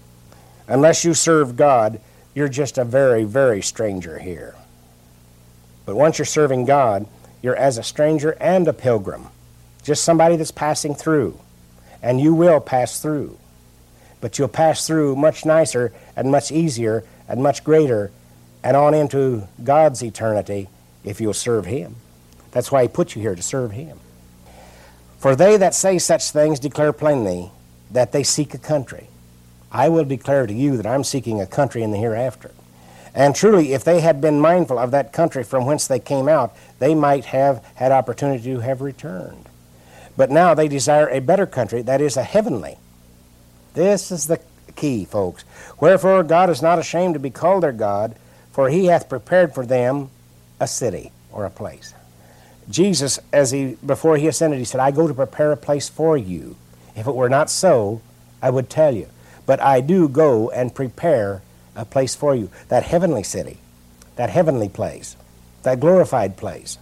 Unless 0.68 1.04
you 1.04 1.14
serve 1.14 1.56
God, 1.56 2.00
you're 2.34 2.48
just 2.48 2.78
a 2.78 2.84
very, 2.84 3.24
very 3.24 3.62
stranger 3.62 4.18
here. 4.18 4.54
But 5.86 5.96
once 5.96 6.18
you're 6.18 6.24
serving 6.24 6.64
God, 6.64 7.06
you're 7.42 7.56
as 7.56 7.76
a 7.76 7.82
stranger 7.82 8.32
and 8.40 8.66
a 8.66 8.72
pilgrim, 8.72 9.26
just 9.82 10.02
somebody 10.02 10.36
that's 10.36 10.50
passing 10.50 10.94
through. 10.94 11.38
And 12.02 12.20
you 12.20 12.34
will 12.34 12.60
pass 12.60 13.00
through. 13.00 13.38
But 14.20 14.38
you'll 14.38 14.48
pass 14.48 14.86
through 14.86 15.16
much 15.16 15.44
nicer 15.44 15.92
and 16.16 16.30
much 16.30 16.50
easier 16.50 17.04
and 17.28 17.42
much 17.42 17.64
greater 17.64 18.10
and 18.62 18.76
on 18.76 18.94
into 18.94 19.46
God's 19.62 20.02
eternity 20.02 20.68
if 21.04 21.20
you'll 21.20 21.34
serve 21.34 21.66
Him. 21.66 21.96
That's 22.50 22.72
why 22.72 22.82
He 22.82 22.88
put 22.88 23.14
you 23.14 23.20
here 23.20 23.34
to 23.34 23.42
serve 23.42 23.72
Him. 23.72 23.98
For 25.18 25.36
they 25.36 25.56
that 25.58 25.74
say 25.74 25.98
such 25.98 26.30
things 26.30 26.60
declare 26.60 26.92
plainly 26.92 27.50
that 27.90 28.12
they 28.12 28.22
seek 28.22 28.54
a 28.54 28.58
country. 28.58 29.08
I 29.74 29.88
will 29.88 30.04
declare 30.04 30.46
to 30.46 30.54
you 30.54 30.76
that 30.76 30.86
I'm 30.86 31.02
seeking 31.02 31.40
a 31.40 31.46
country 31.46 31.82
in 31.82 31.90
the 31.90 31.98
hereafter. 31.98 32.52
And 33.12 33.34
truly, 33.34 33.72
if 33.72 33.82
they 33.82 34.00
had 34.00 34.20
been 34.20 34.40
mindful 34.40 34.78
of 34.78 34.92
that 34.92 35.12
country 35.12 35.42
from 35.42 35.66
whence 35.66 35.86
they 35.86 35.98
came 35.98 36.28
out, 36.28 36.56
they 36.78 36.94
might 36.94 37.26
have 37.26 37.64
had 37.74 37.90
opportunity 37.90 38.44
to 38.44 38.60
have 38.60 38.80
returned. 38.80 39.48
But 40.16 40.30
now 40.30 40.54
they 40.54 40.68
desire 40.68 41.08
a 41.08 41.20
better 41.20 41.46
country, 41.46 41.82
that 41.82 42.00
is, 42.00 42.16
a 42.16 42.22
heavenly. 42.22 42.78
This 43.74 44.12
is 44.12 44.28
the 44.28 44.40
key, 44.76 45.04
folks. 45.04 45.44
Wherefore 45.80 46.22
God 46.22 46.50
is 46.50 46.62
not 46.62 46.78
ashamed 46.78 47.14
to 47.14 47.20
be 47.20 47.30
called 47.30 47.64
their 47.64 47.72
God, 47.72 48.14
for 48.52 48.68
he 48.68 48.86
hath 48.86 49.08
prepared 49.08 49.54
for 49.54 49.66
them 49.66 50.10
a 50.60 50.68
city 50.68 51.10
or 51.32 51.44
a 51.44 51.50
place. 51.50 51.94
Jesus, 52.70 53.18
as 53.32 53.50
he 53.50 53.76
before 53.84 54.16
he 54.16 54.28
ascended, 54.28 54.58
he 54.58 54.64
said, 54.64 54.80
I 54.80 54.92
go 54.92 55.08
to 55.08 55.14
prepare 55.14 55.50
a 55.50 55.56
place 55.56 55.88
for 55.88 56.16
you. 56.16 56.56
If 56.94 57.08
it 57.08 57.14
were 57.14 57.28
not 57.28 57.50
so, 57.50 58.00
I 58.40 58.50
would 58.50 58.70
tell 58.70 58.94
you. 58.94 59.08
But 59.46 59.60
I 59.60 59.80
do 59.80 60.08
go 60.08 60.50
and 60.50 60.74
prepare 60.74 61.42
a 61.76 61.84
place 61.84 62.14
for 62.14 62.34
you, 62.34 62.50
that 62.68 62.84
heavenly 62.84 63.22
city, 63.22 63.58
that 64.16 64.30
heavenly 64.30 64.68
place, 64.68 65.16
that 65.62 65.80
glorified 65.80 66.36
place. 66.36 66.78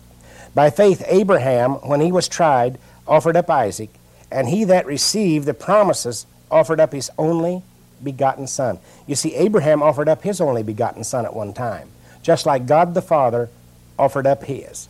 By 0.54 0.71
faith, 0.71 1.02
Abraham, 1.07 1.73
when 1.76 2.00
he 2.00 2.12
was 2.12 2.28
tried, 2.28 2.78
offered 3.07 3.37
up 3.37 3.50
Isaac, 3.50 3.90
and 4.31 4.49
he 4.49 4.64
that 4.64 4.87
received 4.87 5.47
the 5.47 5.54
promises 5.54 6.26
offered 6.50 6.81
up 6.81 6.92
his 6.92 7.11
only 7.19 7.62
begotten 8.02 8.47
Son. 8.47 8.78
You 9.07 9.14
see, 9.14 9.35
Abraham 9.35 9.83
offered 9.83 10.09
up 10.09 10.23
his 10.23 10.40
only 10.40 10.62
begotten 10.62 11.04
Son 11.04 11.25
at 11.25 11.35
one 11.35 11.52
time, 11.52 11.88
just 12.23 12.47
like 12.47 12.66
God 12.66 12.95
the 12.95 13.02
Father 13.02 13.49
offered 13.99 14.26
up 14.26 14.45
his. 14.45 14.88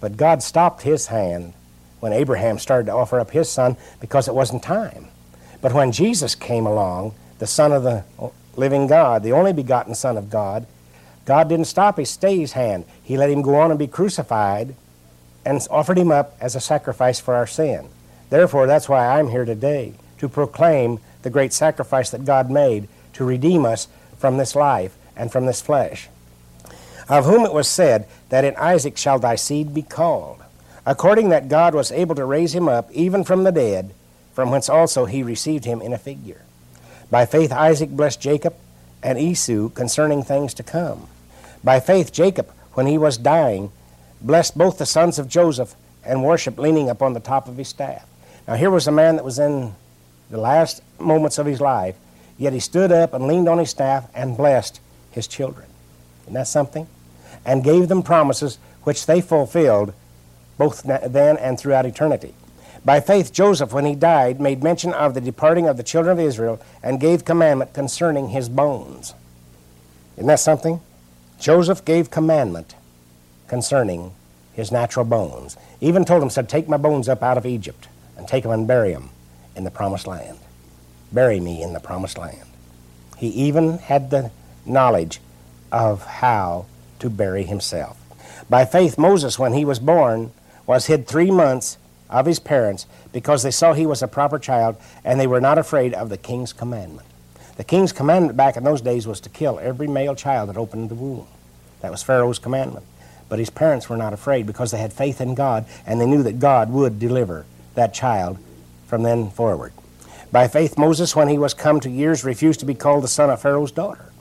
But 0.00 0.16
God 0.16 0.42
stopped 0.42 0.82
his 0.82 1.06
hand 1.06 1.54
when 2.00 2.12
Abraham 2.12 2.58
started 2.58 2.86
to 2.86 2.92
offer 2.92 3.20
up 3.20 3.30
his 3.30 3.48
son 3.48 3.76
because 4.00 4.26
it 4.26 4.34
wasn't 4.34 4.64
time. 4.64 5.06
But 5.62 5.72
when 5.72 5.92
Jesus 5.92 6.34
came 6.34 6.66
along, 6.66 7.14
the 7.38 7.46
Son 7.46 7.72
of 7.72 7.84
the 7.84 8.04
living 8.56 8.86
God, 8.86 9.22
the 9.22 9.32
only 9.32 9.54
begotten 9.54 9.94
Son 9.94 10.18
of 10.18 10.28
God, 10.28 10.66
God 11.24 11.48
didn't 11.48 11.66
stop 11.66 11.96
his 11.96 12.10
stay 12.10 12.38
his 12.38 12.52
hand. 12.52 12.84
He 13.02 13.16
let 13.16 13.30
him 13.30 13.42
go 13.42 13.54
on 13.54 13.70
and 13.70 13.78
be 13.78 13.86
crucified 13.86 14.74
and 15.44 15.66
offered 15.70 15.98
him 15.98 16.10
up 16.10 16.36
as 16.40 16.54
a 16.54 16.60
sacrifice 16.60 17.20
for 17.20 17.34
our 17.34 17.46
sin. 17.46 17.88
Therefore, 18.28 18.66
that's 18.66 18.88
why 18.88 19.18
I'm 19.18 19.28
here 19.28 19.44
today 19.44 19.94
to 20.18 20.28
proclaim 20.28 20.98
the 21.22 21.30
great 21.30 21.52
sacrifice 21.52 22.10
that 22.10 22.24
God 22.24 22.50
made 22.50 22.88
to 23.14 23.24
redeem 23.24 23.64
us 23.64 23.88
from 24.18 24.38
this 24.38 24.56
life 24.56 24.96
and 25.16 25.30
from 25.30 25.46
this 25.46 25.60
flesh. 25.60 26.08
Of 27.08 27.24
whom 27.24 27.44
it 27.44 27.52
was 27.52 27.68
said 27.68 28.08
that 28.30 28.44
in 28.44 28.56
Isaac 28.56 28.96
shall 28.96 29.18
thy 29.18 29.36
seed 29.36 29.74
be 29.74 29.82
called, 29.82 30.42
according 30.86 31.28
that 31.28 31.48
God 31.48 31.74
was 31.74 31.92
able 31.92 32.14
to 32.14 32.24
raise 32.24 32.54
him 32.54 32.68
up 32.68 32.90
even 32.92 33.22
from 33.22 33.44
the 33.44 33.52
dead, 33.52 33.92
from 34.32 34.50
whence 34.50 34.68
also 34.68 35.04
he 35.04 35.22
received 35.22 35.64
him 35.64 35.80
in 35.82 35.92
a 35.92 35.98
figure. 35.98 36.42
By 37.10 37.26
faith 37.26 37.52
Isaac 37.52 37.90
blessed 37.90 38.20
Jacob 38.20 38.54
and 39.02 39.18
Esau 39.18 39.68
concerning 39.68 40.22
things 40.22 40.54
to 40.54 40.62
come. 40.62 41.08
By 41.62 41.80
faith 41.80 42.12
Jacob, 42.12 42.50
when 42.74 42.86
he 42.86 42.98
was 42.98 43.18
dying, 43.18 43.70
blessed 44.20 44.56
both 44.56 44.78
the 44.78 44.86
sons 44.86 45.18
of 45.18 45.28
Joseph 45.28 45.74
and 46.04 46.24
worshiped 46.24 46.58
leaning 46.58 46.88
upon 46.88 47.12
the 47.12 47.20
top 47.20 47.48
of 47.48 47.56
his 47.56 47.68
staff. 47.68 48.06
Now 48.48 48.54
here 48.54 48.70
was 48.70 48.86
a 48.86 48.92
man 48.92 49.16
that 49.16 49.24
was 49.24 49.38
in 49.38 49.74
the 50.30 50.38
last 50.38 50.82
moments 50.98 51.38
of 51.38 51.46
his 51.46 51.60
life, 51.60 51.96
yet 52.38 52.52
he 52.52 52.60
stood 52.60 52.90
up 52.90 53.12
and 53.12 53.26
leaned 53.26 53.48
on 53.48 53.58
his 53.58 53.70
staff 53.70 54.08
and 54.14 54.36
blessed 54.36 54.80
his 55.10 55.26
children. 55.26 55.66
Isn't 56.22 56.34
that 56.34 56.48
something? 56.48 56.86
And 57.44 57.62
gave 57.62 57.88
them 57.88 58.02
promises 58.02 58.58
which 58.84 59.06
they 59.06 59.20
fulfilled 59.20 59.92
both 60.58 60.82
then 60.82 61.36
and 61.36 61.58
throughout 61.58 61.86
eternity. 61.86 62.34
By 62.84 63.00
faith, 63.00 63.32
Joseph, 63.32 63.72
when 63.72 63.84
he 63.84 63.94
died, 63.94 64.40
made 64.40 64.62
mention 64.62 64.92
of 64.92 65.14
the 65.14 65.20
departing 65.20 65.68
of 65.68 65.76
the 65.76 65.84
children 65.84 66.18
of 66.18 66.24
Israel 66.24 66.60
and 66.82 67.00
gave 67.00 67.24
commandment 67.24 67.74
concerning 67.74 68.30
his 68.30 68.48
bones. 68.48 69.14
Isn't 70.16 70.26
that 70.26 70.40
something? 70.40 70.80
Joseph 71.38 71.84
gave 71.84 72.10
commandment 72.10 72.74
concerning 73.46 74.12
his 74.52 74.72
natural 74.72 75.04
bones. 75.04 75.56
Even 75.80 76.04
told 76.04 76.22
him, 76.22 76.30
said, 76.30 76.48
Take 76.48 76.68
my 76.68 76.76
bones 76.76 77.08
up 77.08 77.22
out 77.22 77.38
of 77.38 77.46
Egypt 77.46 77.88
and 78.16 78.26
take 78.26 78.42
them 78.42 78.52
and 78.52 78.66
bury 78.66 78.92
them 78.92 79.10
in 79.54 79.64
the 79.64 79.70
promised 79.70 80.06
land. 80.06 80.38
Bury 81.12 81.40
me 81.40 81.62
in 81.62 81.72
the 81.72 81.80
promised 81.80 82.18
land. 82.18 82.48
He 83.16 83.28
even 83.28 83.78
had 83.78 84.10
the 84.10 84.30
knowledge 84.66 85.20
of 85.70 86.04
how 86.04 86.66
to 86.98 87.08
bury 87.08 87.44
himself. 87.44 87.98
By 88.50 88.64
faith, 88.64 88.98
Moses, 88.98 89.38
when 89.38 89.52
he 89.52 89.64
was 89.64 89.78
born, 89.78 90.32
was 90.66 90.86
hid 90.86 91.06
three 91.06 91.30
months 91.30 91.78
of 92.12 92.26
his 92.26 92.38
parents 92.38 92.86
because 93.12 93.42
they 93.42 93.50
saw 93.50 93.72
he 93.72 93.86
was 93.86 94.02
a 94.02 94.08
proper 94.08 94.38
child 94.38 94.76
and 95.04 95.18
they 95.18 95.26
were 95.26 95.40
not 95.40 95.58
afraid 95.58 95.94
of 95.94 96.08
the 96.08 96.16
king's 96.16 96.52
commandment. 96.52 97.08
The 97.56 97.64
king's 97.64 97.92
commandment 97.92 98.36
back 98.36 98.56
in 98.56 98.64
those 98.64 98.80
days 98.80 99.06
was 99.06 99.20
to 99.20 99.28
kill 99.28 99.58
every 99.58 99.88
male 99.88 100.14
child 100.14 100.48
that 100.48 100.56
opened 100.56 100.90
the 100.90 100.94
womb. 100.94 101.26
That 101.80 101.90
was 101.90 102.02
Pharaoh's 102.02 102.38
commandment. 102.38 102.86
But 103.28 103.38
his 103.38 103.50
parents 103.50 103.88
were 103.88 103.96
not 103.96 104.12
afraid 104.12 104.46
because 104.46 104.70
they 104.70 104.78
had 104.78 104.92
faith 104.92 105.20
in 105.20 105.34
God 105.34 105.64
and 105.86 106.00
they 106.00 106.06
knew 106.06 106.22
that 106.22 106.38
God 106.38 106.70
would 106.70 106.98
deliver 106.98 107.46
that 107.74 107.94
child 107.94 108.38
from 108.86 109.02
then 109.02 109.30
forward. 109.30 109.72
By 110.30 110.48
faith, 110.48 110.78
Moses, 110.78 111.16
when 111.16 111.28
he 111.28 111.38
was 111.38 111.54
come 111.54 111.80
to 111.80 111.90
years, 111.90 112.24
refused 112.24 112.60
to 112.60 112.66
be 112.66 112.74
called 112.74 113.04
the 113.04 113.08
son 113.08 113.30
of 113.30 113.40
Pharaoh's 113.40 113.72
daughter. 113.72 114.12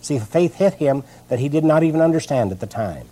See, 0.00 0.18
faith 0.18 0.56
hit 0.56 0.74
him 0.74 1.04
that 1.28 1.38
he 1.38 1.48
did 1.48 1.64
not 1.64 1.82
even 1.82 2.00
understand 2.00 2.52
at 2.52 2.60
the 2.60 2.66
time 2.66 3.06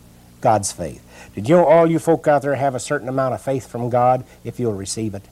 God's 0.46 0.70
faith. 0.70 1.02
Did 1.34 1.48
you 1.48 1.56
know 1.56 1.64
all 1.64 1.90
you 1.90 1.98
folk 1.98 2.28
out 2.28 2.42
there 2.42 2.54
have 2.54 2.76
a 2.76 2.78
certain 2.78 3.08
amount 3.08 3.34
of 3.34 3.42
faith 3.42 3.66
from 3.66 3.90
God 3.90 4.22
if 4.44 4.60
you'll 4.60 4.74
receive 4.74 5.12
it? 5.12 5.24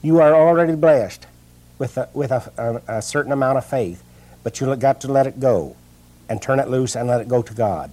You 0.00 0.18
are 0.22 0.34
already 0.34 0.76
blessed 0.76 1.26
with 1.78 1.98
a, 1.98 2.08
with 2.14 2.30
a, 2.32 2.82
a, 2.88 2.96
a 2.96 3.02
certain 3.02 3.32
amount 3.32 3.58
of 3.58 3.66
faith, 3.66 4.02
but 4.42 4.58
you've 4.58 4.80
got 4.80 5.02
to 5.02 5.12
let 5.12 5.26
it 5.26 5.38
go 5.38 5.76
and 6.26 6.40
turn 6.40 6.58
it 6.58 6.70
loose 6.70 6.96
and 6.96 7.06
let 7.06 7.20
it 7.20 7.28
go 7.28 7.42
to 7.42 7.52
God. 7.52 7.90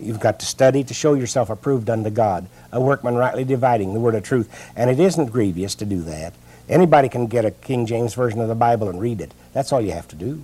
You've 0.00 0.20
got 0.20 0.40
to 0.40 0.46
study 0.46 0.82
to 0.84 0.94
show 0.94 1.12
yourself 1.12 1.50
approved 1.50 1.90
unto 1.90 2.08
God, 2.08 2.46
a 2.72 2.80
workman 2.80 3.16
rightly 3.16 3.44
dividing 3.44 3.92
the 3.92 4.00
word 4.00 4.14
of 4.14 4.22
truth. 4.22 4.48
And 4.74 4.88
it 4.88 4.98
isn't 4.98 5.26
grievous 5.26 5.74
to 5.74 5.84
do 5.84 6.00
that. 6.04 6.32
Anybody 6.66 7.10
can 7.10 7.26
get 7.26 7.44
a 7.44 7.50
King 7.50 7.84
James 7.84 8.14
Version 8.14 8.40
of 8.40 8.48
the 8.48 8.54
Bible 8.54 8.88
and 8.88 8.98
read 8.98 9.20
it. 9.20 9.34
That's 9.52 9.70
all 9.70 9.82
you 9.82 9.92
have 9.92 10.08
to 10.08 10.16
do. 10.16 10.40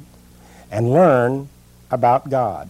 And 0.71 0.93
learn 0.93 1.49
about 1.91 2.29
God 2.29 2.69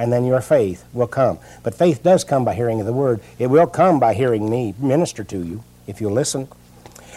and 0.00 0.10
then 0.10 0.24
your 0.24 0.40
faith 0.40 0.82
will 0.94 1.06
come. 1.06 1.38
But 1.62 1.74
faith 1.74 2.02
does 2.02 2.24
come 2.24 2.42
by 2.42 2.54
hearing 2.54 2.80
of 2.80 2.86
the 2.86 2.92
word. 2.92 3.20
It 3.38 3.48
will 3.48 3.66
come 3.66 4.00
by 4.00 4.14
hearing 4.14 4.48
me 4.48 4.74
minister 4.78 5.22
to 5.24 5.44
you 5.44 5.62
if 5.86 6.00
you 6.00 6.08
listen. 6.08 6.48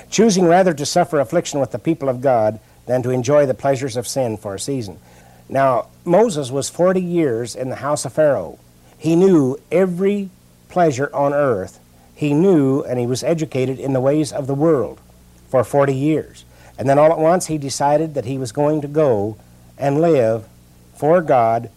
Choosing 0.09 0.43
rather 0.43 0.73
to 0.73 0.85
suffer 0.85 1.21
affliction 1.21 1.61
with 1.61 1.71
the 1.71 1.79
people 1.79 2.09
of 2.09 2.19
God 2.19 2.59
than 2.85 3.01
to 3.03 3.09
enjoy 3.09 3.45
the 3.45 3.53
pleasures 3.53 3.95
of 3.95 4.05
sin 4.05 4.35
for 4.35 4.53
a 4.53 4.59
season. 4.59 4.99
Now, 5.47 5.87
Moses 6.03 6.51
was 6.51 6.69
40 6.69 7.01
years 7.01 7.55
in 7.55 7.69
the 7.69 7.77
house 7.77 8.03
of 8.03 8.11
Pharaoh. 8.11 8.59
He 8.97 9.15
knew 9.15 9.57
every 9.71 10.29
pleasure 10.67 11.09
on 11.15 11.33
earth. 11.33 11.79
He 12.13 12.33
knew 12.33 12.83
and 12.83 12.99
he 12.99 13.07
was 13.07 13.23
educated 13.23 13.79
in 13.79 13.93
the 13.93 14.01
ways 14.01 14.33
of 14.33 14.45
the 14.45 14.53
world 14.53 14.99
for 15.47 15.63
40 15.63 15.95
years. 15.95 16.43
And 16.77 16.89
then 16.89 16.99
all 16.99 17.13
at 17.13 17.17
once 17.17 17.47
he 17.47 17.57
decided 17.57 18.13
that 18.15 18.25
he 18.25 18.37
was 18.37 18.51
going 18.51 18.81
to 18.81 18.89
go 18.89 19.37
and 19.77 20.01
live 20.01 20.49
for 20.97 21.21
God 21.21 21.69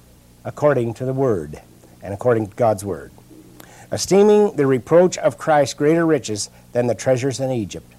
according 0.46 0.94
to 0.94 1.04
the 1.04 1.12
Word 1.12 1.60
and 2.00 2.14
according 2.14 2.46
to 2.46 2.56
God's 2.56 2.84
Word, 2.84 3.10
esteeming 3.90 4.54
the 4.54 4.66
reproach 4.66 5.18
of 5.18 5.36
Christ 5.36 5.76
greater 5.76 6.06
riches 6.06 6.48
than 6.72 6.86
the 6.86 6.94
treasures 6.94 7.40
in 7.40 7.50
Egypt, 7.50 7.92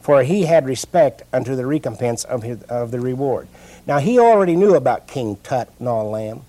for 0.00 0.22
he 0.22 0.46
had 0.46 0.64
respect 0.64 1.22
unto 1.30 1.54
the 1.54 1.66
recompense 1.66 2.24
of, 2.24 2.42
his, 2.42 2.62
of 2.64 2.90
the 2.90 3.00
reward. 3.00 3.48
Now 3.86 3.98
he 3.98 4.18
already 4.18 4.56
knew 4.56 4.74
about 4.74 5.06
King 5.06 5.36
Tut 5.42 5.70
and 5.78 5.86
all 5.86 6.12
them. 6.12 6.40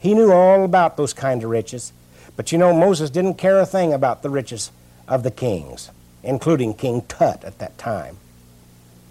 He 0.00 0.14
knew 0.14 0.32
all 0.32 0.64
about 0.64 0.96
those 0.96 1.12
kind 1.12 1.42
of 1.44 1.50
riches. 1.50 1.92
But 2.36 2.50
you 2.50 2.58
know, 2.58 2.72
Moses 2.72 3.08
didn't 3.08 3.34
care 3.34 3.60
a 3.60 3.66
thing 3.66 3.92
about 3.92 4.22
the 4.22 4.30
riches 4.30 4.72
of 5.06 5.22
the 5.22 5.30
kings, 5.30 5.90
including 6.24 6.74
King 6.74 7.02
Tut 7.02 7.44
at 7.44 7.58
that 7.60 7.78
time, 7.78 8.16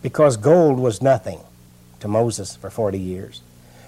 because 0.02 0.36
gold 0.36 0.80
was 0.80 1.02
nothing 1.02 1.40
to 2.02 2.10
Moses 2.10 2.58
for 2.58 2.70
40 2.70 3.00
years. 3.00 3.42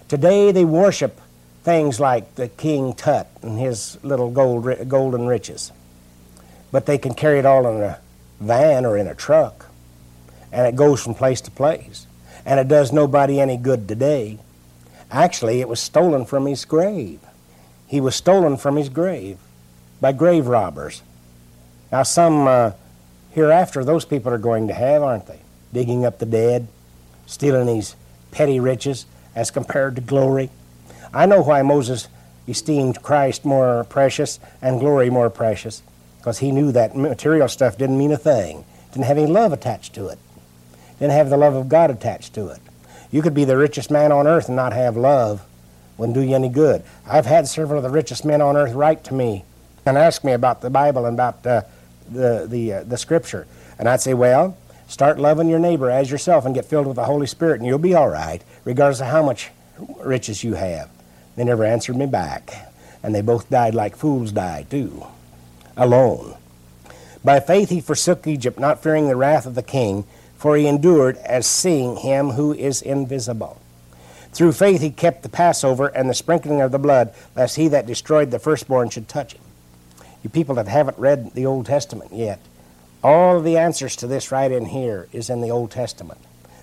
Today 0.08 0.51
they 0.51 0.65
worship 0.65 1.22
things 1.63 2.00
like 2.00 2.36
the 2.36 2.48
King 2.48 2.94
Tut 2.94 3.28
and 3.42 3.60
his 3.60 3.98
little 4.04 4.32
gold, 4.32 4.88
golden 4.88 5.28
riches. 5.28 5.72
But 6.72 6.86
they 6.86 6.98
can 6.98 7.13
carry 7.13 7.39
it 7.39 7.46
all 7.46 7.68
in 7.68 7.82
a 7.82 8.00
van 8.39 8.86
or 8.86 8.98
in 8.98 9.08
a 9.08 9.16
truck, 9.16 9.68
and 10.51 10.68
it 10.68 10.75
goes 10.75 11.04
from 11.04 11.13
place 11.16 11.42
to 11.42 11.51
place. 11.51 12.06
And 12.46 12.60
it 12.60 12.68
does 12.68 12.92
nobody 12.92 13.39
any 13.39 13.58
good 13.58 13.88
today. 13.88 14.39
Actually, 15.12 15.60
it 15.62 15.68
was 15.68 15.80
stolen 15.80 16.25
from 16.25 16.46
his 16.46 16.66
grave. 16.66 17.20
He 17.88 18.00
was 18.00 18.16
stolen 18.16 18.58
from 18.58 18.75
his 18.75 18.89
grave 18.89 19.38
by 20.00 20.12
grave 20.13 20.48
robbers. 20.48 21.01
Now, 21.92 22.04
some 22.04 22.48
uh, 22.48 22.72
hereafter, 23.32 23.84
those 23.84 24.06
people 24.06 24.32
are 24.32 24.38
going 24.38 24.68
to 24.68 24.74
have, 24.74 25.01
aren't 25.01 25.28
they? 25.28 25.39
Digging 25.74 26.06
up 26.06 26.20
the 26.20 26.25
dead, 26.25 26.68
stealing 27.25 27.68
these 27.68 27.96
petty 28.32 28.60
riches 28.60 29.06
as 29.36 29.51
compared 29.51 29.96
to 29.96 30.01
glory. 30.01 30.50
I 31.13 31.25
know 31.25 31.42
why 31.42 31.62
Moses 31.62 32.08
esteemed 32.48 33.01
Christ 33.01 33.46
more 33.46 33.84
precious 33.86 34.39
and 34.62 34.80
glory 34.80 35.10
more 35.10 35.30
precious, 35.30 35.82
because 36.18 36.39
he 36.39 36.51
knew 36.51 36.72
that 36.72 36.96
material 36.96 37.48
stuff 37.48 37.78
didn't 37.78 37.98
mean 37.98 38.12
a 38.12 38.18
thing, 38.18 38.66
didn't 38.92 39.06
have 39.06 39.18
any 39.18 39.28
love 39.28 39.54
attached 39.54 39.94
to 39.96 40.08
it, 40.08 40.20
didn't 41.00 41.13
have 41.13 41.30
the 41.30 41.38
love 41.38 41.56
of 41.56 41.70
God 41.70 41.92
attached 41.92 42.34
to 42.34 42.50
it. 42.50 42.60
You 43.12 43.22
could 43.22 43.34
be 43.34 43.46
the 43.46 43.58
richest 43.58 43.89
man 43.89 44.12
on 44.12 44.28
earth 44.28 44.48
and 44.48 44.56
not 44.56 44.74
have 44.74 44.96
love. 44.98 45.42
Wouldn't 45.98 46.16
do 46.16 46.22
you 46.22 46.36
any 46.36 46.50
good. 46.50 46.84
I've 47.06 47.25
had 47.25 47.48
several 47.48 47.78
of 47.78 47.84
the 47.84 47.89
richest 47.89 48.24
men 48.24 48.42
on 48.42 48.56
earth 48.56 48.74
write 48.74 49.04
to 49.06 49.13
me 49.13 49.44
and 49.86 49.98
ask 49.98 50.24
me 50.24 50.32
about 50.32 50.62
the 50.62 50.70
Bible 50.70 51.06
and 51.06 51.16
about 51.16 51.46
uh, 51.46 51.63
the 52.10 52.46
the 52.48 52.74
uh, 52.74 52.84
the 52.84 52.98
Scripture, 52.98 53.48
and 53.78 53.89
I'd 53.89 54.01
say, 54.01 54.13
well, 54.13 54.58
start 54.88 55.20
loving 55.20 55.50
your 55.50 55.60
neighbor 55.60 55.89
as 55.89 56.10
yourself 56.10 56.46
and 56.46 56.56
get 56.56 56.66
filled 56.66 56.88
with 56.88 56.96
the 56.96 57.06
Holy 57.06 57.28
Spirit, 57.28 57.60
and 57.60 57.68
you'll 57.68 57.80
be 57.80 57.94
all 57.94 58.10
right, 58.10 58.42
regardless 58.63 59.01
of 59.01 59.08
how 59.08 59.24
much 59.24 59.51
riches 60.04 60.44
you 60.44 60.54
have. 60.54 60.89
They 61.39 61.46
never 61.46 61.63
answered 61.63 61.96
me 61.96 62.05
back. 62.05 62.69
And 63.01 63.15
they 63.15 63.22
both 63.22 63.50
died 63.50 63.74
like 63.74 63.96
fools 63.96 64.34
die, 64.34 64.65
too, 64.69 65.08
alone. 65.77 66.36
By 67.24 67.39
faith 67.39 67.69
he 67.69 67.79
forsook 67.79 68.27
Egypt, 68.27 68.60
not 68.60 68.84
fearing 68.84 69.08
the 69.08 69.15
wrath 69.15 69.46
of 69.46 69.55
the 69.55 69.63
king, 69.63 70.03
for 70.36 70.58
he 70.58 70.67
endured 70.67 71.15
as 71.19 71.48
seeing 71.48 71.96
him 71.96 72.31
who 72.31 72.53
is 72.53 72.81
invisible. 72.81 73.58
Through 74.34 74.51
faith 74.51 74.81
he 74.81 74.89
kept 74.89 75.24
the 75.24 75.29
Passover 75.29 75.88
and 75.88 76.10
the 76.10 76.13
sprinkling 76.13 76.60
of 76.60 76.74
the 76.74 76.77
blood, 76.77 77.13
lest 77.38 77.55
he 77.55 77.69
that 77.69 77.86
destroyed 77.86 78.31
the 78.31 78.39
firstborn 78.39 78.89
should 78.89 79.08
touch 79.08 79.31
him. 79.31 79.41
You 80.22 80.29
people 80.29 80.55
that 80.55 80.67
haven't 80.67 81.00
read 81.00 81.36
the 81.36 81.46
Old 81.46 81.65
Testament 81.65 82.12
yet, 82.12 82.41
All 83.01 83.38
of 83.38 83.46
the 83.46 83.58
answers 83.58 83.96
to 83.96 84.08
this 84.08 84.29
right 84.29 84.51
in 84.51 84.65
here 84.65 85.08
is 85.13 85.29
in 85.29 85.39
the 85.39 85.51
Old 85.51 85.72
Testament. 85.72 86.19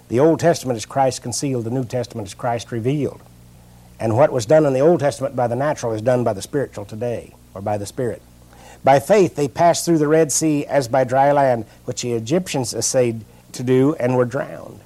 The 0.08 0.20
Old 0.20 0.38
Testament 0.38 0.76
is 0.76 0.84
Christ 0.84 1.22
concealed, 1.22 1.64
the 1.64 1.70
New 1.70 1.86
Testament 1.86 2.28
is 2.28 2.34
Christ 2.34 2.70
revealed. 2.70 3.22
And 3.98 4.16
what 4.16 4.32
was 4.32 4.46
done 4.46 4.66
in 4.66 4.72
the 4.72 4.80
Old 4.80 5.00
Testament 5.00 5.34
by 5.34 5.46
the 5.46 5.56
natural 5.56 5.92
is 5.92 6.02
done 6.02 6.24
by 6.24 6.32
the 6.32 6.42
spiritual 6.42 6.84
today, 6.84 7.34
or 7.54 7.62
by 7.62 7.78
the 7.78 7.86
Spirit. 7.86 8.22
By 8.84 9.00
faith, 9.00 9.36
they 9.36 9.48
passed 9.48 9.84
through 9.84 9.98
the 9.98 10.08
Red 10.08 10.30
Sea 10.30 10.66
as 10.66 10.86
by 10.86 11.04
dry 11.04 11.32
land, 11.32 11.64
which 11.86 12.02
the 12.02 12.12
Egyptians 12.12 12.74
essayed 12.74 13.24
to 13.52 13.62
do 13.62 13.94
and 13.94 14.16
were 14.16 14.24
drowned. 14.24 14.80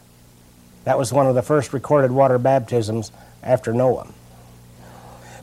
That 0.85 0.99
was 0.99 1.13
one 1.13 1.27
of 1.27 1.35
the 1.35 1.43
first 1.43 1.73
recorded 1.73 2.13
water 2.13 2.39
baptisms 2.39 3.13
after 3.43 3.73
Noah. 3.73 4.09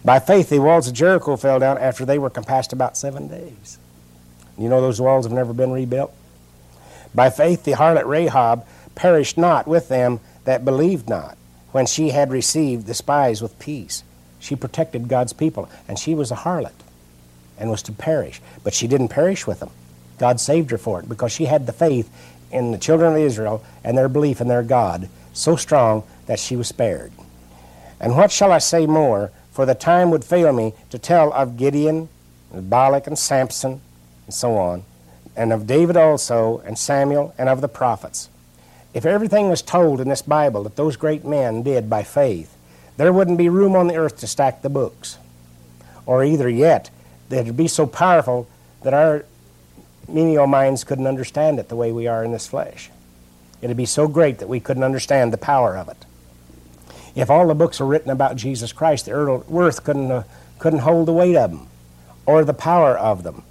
By 0.04 0.20
faith, 0.20 0.50
the 0.50 0.60
walls 0.60 0.88
of 0.88 0.94
Jericho 0.94 1.36
fell 1.36 1.60
down 1.60 1.78
after 1.78 2.06
they 2.06 2.18
were 2.18 2.30
compassed 2.30 2.72
about 2.72 2.98
seven 2.98 3.28
days. 3.28 3.78
You 4.58 4.70
know 4.70 4.82
those 4.82 5.02
walls 5.02 5.26
have 5.26 5.34
never 5.34 5.54
been 5.54 5.72
rebuilt? 5.72 6.14
By 7.14 7.30
faith, 7.30 7.64
the 7.64 7.74
harlot 7.74 8.06
Rahab 8.06 8.66
perished 8.96 9.38
not 9.38 9.68
with 9.68 9.90
them 9.90 10.20
that 10.46 10.66
believed 10.66 11.10
not, 11.10 11.38
when 11.77 11.86
she 11.86 12.10
had 12.10 12.31
received 12.31 12.88
the 12.88 12.93
spies 12.96 13.39
with 13.39 13.60
peace. 13.60 14.03
She 14.39 14.55
protected 14.55 15.07
God's 15.07 15.31
people, 15.31 15.69
and 15.88 16.00
she 16.00 16.15
was 16.15 16.31
a 16.31 16.36
harlot 16.38 16.74
and 17.55 17.69
was 17.69 17.84
to 17.84 17.91
perish. 17.91 18.41
But 18.63 18.74
she 18.74 18.88
didn't 18.88 19.10
perish 19.10 19.46
with 19.46 19.60
them. 19.60 19.69
God 20.17 20.39
saved 20.39 20.72
her 20.72 20.79
for 20.79 21.00
it 21.00 21.07
because 21.07 21.31
she 21.31 21.46
had 21.46 21.67
the 21.67 21.72
faith 21.72 22.10
in 22.51 22.72
the 22.72 22.79
children 22.79 23.13
of 23.13 23.19
Israel 23.19 23.63
and 23.84 23.96
their 23.96 24.10
belief 24.10 24.41
in 24.41 24.48
their 24.48 24.63
God 24.63 25.07
so 25.34 25.55
strong 25.55 26.01
that 26.25 26.39
she 26.39 26.55
was 26.55 26.67
spared. 26.67 27.12
And 28.00 28.17
what 28.17 28.31
shall 28.31 28.51
I 28.51 28.57
say 28.57 28.88
more? 28.88 29.31
For 29.51 29.67
the 29.67 29.75
time 29.75 30.10
would 30.10 30.25
fail 30.25 30.51
me 30.51 30.74
to 30.89 30.98
tell 30.98 31.31
of 31.31 31.57
Gideon, 31.57 32.10
and 32.51 32.72
Balak, 32.72 33.05
and 33.05 33.19
Samson, 33.19 33.81
and 34.25 34.34
so 34.34 34.57
on, 34.57 34.84
and 35.36 35.53
of 35.53 35.67
David 35.67 35.96
also, 35.96 36.57
and 36.65 36.75
Samuel, 36.75 37.36
and 37.38 37.48
of 37.48 37.62
the 37.62 37.67
prophets. 37.67 38.29
If 38.98 39.06
everything 39.06 39.48
was 39.48 39.62
told 39.62 40.01
in 40.01 40.10
this 40.10 40.24
Bible 40.24 40.63
that 40.63 40.75
those 40.75 40.96
great 40.96 41.24
men 41.24 41.62
did 41.62 41.88
by 41.88 42.01
faith, 42.01 42.58
there 42.98 43.13
wouldn't 43.13 43.38
be 43.38 43.48
room 43.48 43.75
on 43.75 43.86
the 43.86 43.96
earth 43.96 44.18
to 44.22 44.25
stack 44.27 44.63
the 44.63 44.72
books. 44.72 45.20
Or 46.08 46.24
either 46.24 46.50
yet, 46.50 46.89
they'd 47.30 47.56
be 47.56 47.68
so 47.68 47.86
powerful 47.86 48.48
that 48.82 48.96
our 48.96 49.24
menial 50.08 50.48
minds 50.48 50.84
couldn't 50.84 51.06
understand 51.06 51.60
it 51.60 51.70
the 51.70 51.75
way 51.75 51.92
we 51.92 52.08
are 52.08 52.24
in 52.24 52.32
this 52.32 52.48
flesh. 52.48 52.89
It'd 53.62 53.77
be 53.77 53.86
so 53.86 54.08
great 54.08 54.39
that 54.39 54.50
we 54.50 54.60
couldn't 54.60 54.82
understand 54.82 55.32
the 55.32 55.38
power 55.38 55.77
of 55.77 55.89
it. 55.89 56.04
If 57.13 57.30
all 57.30 57.46
the 57.46 57.54
books 57.54 57.80
were 57.80 57.86
written 57.86 58.10
about 58.10 58.36
Jesus 58.36 58.74
Christ, 58.74 59.06
the 59.06 59.12
earth 59.12 59.84
couldn't, 59.84 60.10
uh, 60.10 60.24
couldn't 60.58 60.80
hold 60.80 61.08
the 61.08 61.13
weight 61.13 61.36
of 61.36 61.51
them 61.51 61.68
or 62.25 62.44
the 62.44 62.56
power 62.56 62.98
of 62.98 63.22
them. 63.22 63.44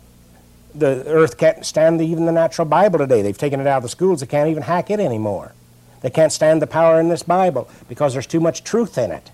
The 0.78 1.04
earth 1.06 1.38
can't 1.38 1.64
stand 1.64 2.00
even 2.02 2.26
the 2.26 2.32
natural 2.32 2.66
Bible 2.66 2.98
today. 2.98 3.22
They've 3.22 3.36
taken 3.36 3.60
it 3.60 3.66
out 3.66 3.78
of 3.78 3.82
the 3.82 3.88
schools. 3.88 4.20
They 4.20 4.26
can't 4.26 4.50
even 4.50 4.62
hack 4.62 4.90
it 4.90 5.00
anymore. 5.00 5.54
They 6.02 6.10
can't 6.10 6.32
stand 6.32 6.60
the 6.60 6.66
power 6.66 7.00
in 7.00 7.08
this 7.08 7.22
Bible 7.22 7.68
because 7.88 8.12
there's 8.12 8.26
too 8.26 8.40
much 8.40 8.62
truth 8.62 8.98
in 8.98 9.10
it. 9.10 9.30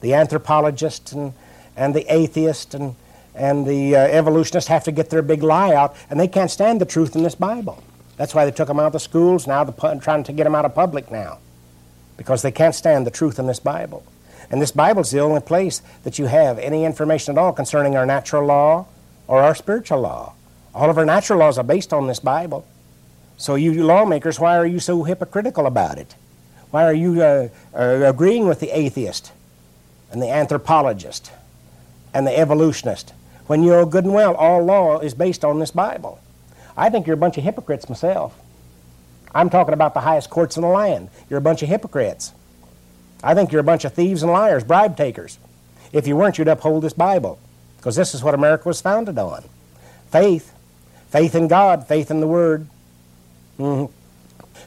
The 0.00 0.14
anthropologist 0.14 1.12
and, 1.12 1.32
and 1.76 1.94
the 1.94 2.12
atheist 2.12 2.74
and, 2.74 2.96
and 3.34 3.66
the 3.66 3.94
uh, 3.94 4.00
evolutionists 4.00 4.68
have 4.68 4.84
to 4.84 4.92
get 4.92 5.10
their 5.10 5.22
big 5.22 5.42
lie 5.42 5.72
out, 5.72 5.94
and 6.10 6.18
they 6.18 6.28
can't 6.28 6.50
stand 6.50 6.80
the 6.80 6.86
truth 6.86 7.14
in 7.14 7.22
this 7.22 7.36
Bible. 7.36 7.82
That's 8.16 8.34
why 8.34 8.44
they 8.44 8.50
took 8.50 8.68
them 8.68 8.80
out 8.80 8.86
of 8.86 8.92
the 8.92 9.00
schools. 9.00 9.46
Now 9.46 9.64
they're 9.64 10.00
trying 10.00 10.24
to 10.24 10.32
get 10.32 10.44
them 10.44 10.54
out 10.54 10.64
of 10.64 10.74
public 10.74 11.10
now 11.10 11.38
because 12.16 12.42
they 12.42 12.52
can't 12.52 12.74
stand 12.74 13.06
the 13.06 13.10
truth 13.10 13.38
in 13.38 13.46
this 13.46 13.60
Bible. 13.60 14.04
And 14.50 14.60
this 14.60 14.72
Bible 14.72 15.02
is 15.02 15.10
the 15.10 15.20
only 15.20 15.40
place 15.40 15.80
that 16.02 16.18
you 16.18 16.26
have 16.26 16.58
any 16.58 16.84
information 16.84 17.38
at 17.38 17.40
all 17.40 17.52
concerning 17.52 17.96
our 17.96 18.04
natural 18.04 18.44
law 18.44 18.86
or 19.28 19.40
our 19.40 19.54
spiritual 19.54 20.00
law. 20.00 20.34
All 20.74 20.90
of 20.90 20.98
our 20.98 21.04
natural 21.04 21.40
laws 21.40 21.58
are 21.58 21.64
based 21.64 21.92
on 21.92 22.06
this 22.06 22.20
Bible. 22.20 22.66
So, 23.36 23.54
you 23.54 23.84
lawmakers, 23.84 24.38
why 24.38 24.56
are 24.56 24.66
you 24.66 24.80
so 24.80 25.02
hypocritical 25.02 25.66
about 25.66 25.98
it? 25.98 26.14
Why 26.70 26.84
are 26.84 26.94
you 26.94 27.22
uh, 27.22 27.48
uh, 27.74 27.80
agreeing 28.04 28.46
with 28.46 28.60
the 28.60 28.76
atheist 28.76 29.32
and 30.12 30.22
the 30.22 30.30
anthropologist 30.30 31.32
and 32.14 32.26
the 32.26 32.38
evolutionist 32.38 33.12
when 33.46 33.62
you 33.62 33.70
know 33.70 33.86
good 33.86 34.04
and 34.04 34.14
well 34.14 34.34
all 34.34 34.62
law 34.62 35.00
is 35.00 35.14
based 35.14 35.44
on 35.44 35.58
this 35.58 35.72
Bible? 35.72 36.20
I 36.76 36.90
think 36.90 37.06
you're 37.06 37.14
a 37.14 37.18
bunch 37.18 37.38
of 37.38 37.44
hypocrites 37.44 37.88
myself. 37.88 38.38
I'm 39.34 39.50
talking 39.50 39.74
about 39.74 39.94
the 39.94 40.00
highest 40.00 40.30
courts 40.30 40.56
in 40.56 40.62
the 40.62 40.68
land. 40.68 41.08
You're 41.28 41.38
a 41.38 41.42
bunch 41.42 41.62
of 41.62 41.68
hypocrites. 41.68 42.32
I 43.22 43.34
think 43.34 43.52
you're 43.52 43.60
a 43.60 43.64
bunch 43.64 43.84
of 43.84 43.92
thieves 43.92 44.22
and 44.22 44.32
liars, 44.32 44.64
bribe 44.64 44.96
takers. 44.96 45.38
If 45.92 46.06
you 46.06 46.16
weren't, 46.16 46.38
you'd 46.38 46.48
uphold 46.48 46.82
this 46.82 46.92
Bible 46.92 47.38
because 47.76 47.96
this 47.96 48.14
is 48.14 48.22
what 48.22 48.34
America 48.34 48.68
was 48.68 48.80
founded 48.80 49.18
on 49.18 49.44
faith. 50.10 50.52
Faith 51.10 51.34
in 51.34 51.48
God, 51.48 51.86
faith 51.86 52.10
in 52.10 52.20
the 52.20 52.26
Word. 52.26 52.66
Mm-hmm. 53.58 53.92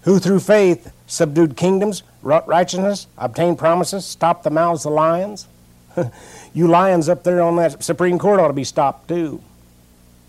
Who 0.04 0.20
through 0.20 0.42
faith 0.42 0.92
subdued 1.08 1.56
kingdoms, 1.56 2.04
wrought 2.22 2.48
righteousness, 2.48 3.08
obtained 3.18 3.58
promises, 3.58 4.06
stopped 4.06 4.44
the 4.44 4.50
mouths 4.50 4.86
of 4.86 4.94
lions. 4.94 5.48
you 6.54 6.68
lions 6.68 7.08
up 7.08 7.24
there 7.24 7.42
on 7.42 7.56
that 7.58 7.84
Supreme 7.84 8.20
Court 8.20 8.40
ought 8.40 8.48
to 8.48 8.54
be 8.54 8.64
stopped 8.64 9.08
too. 9.08 9.42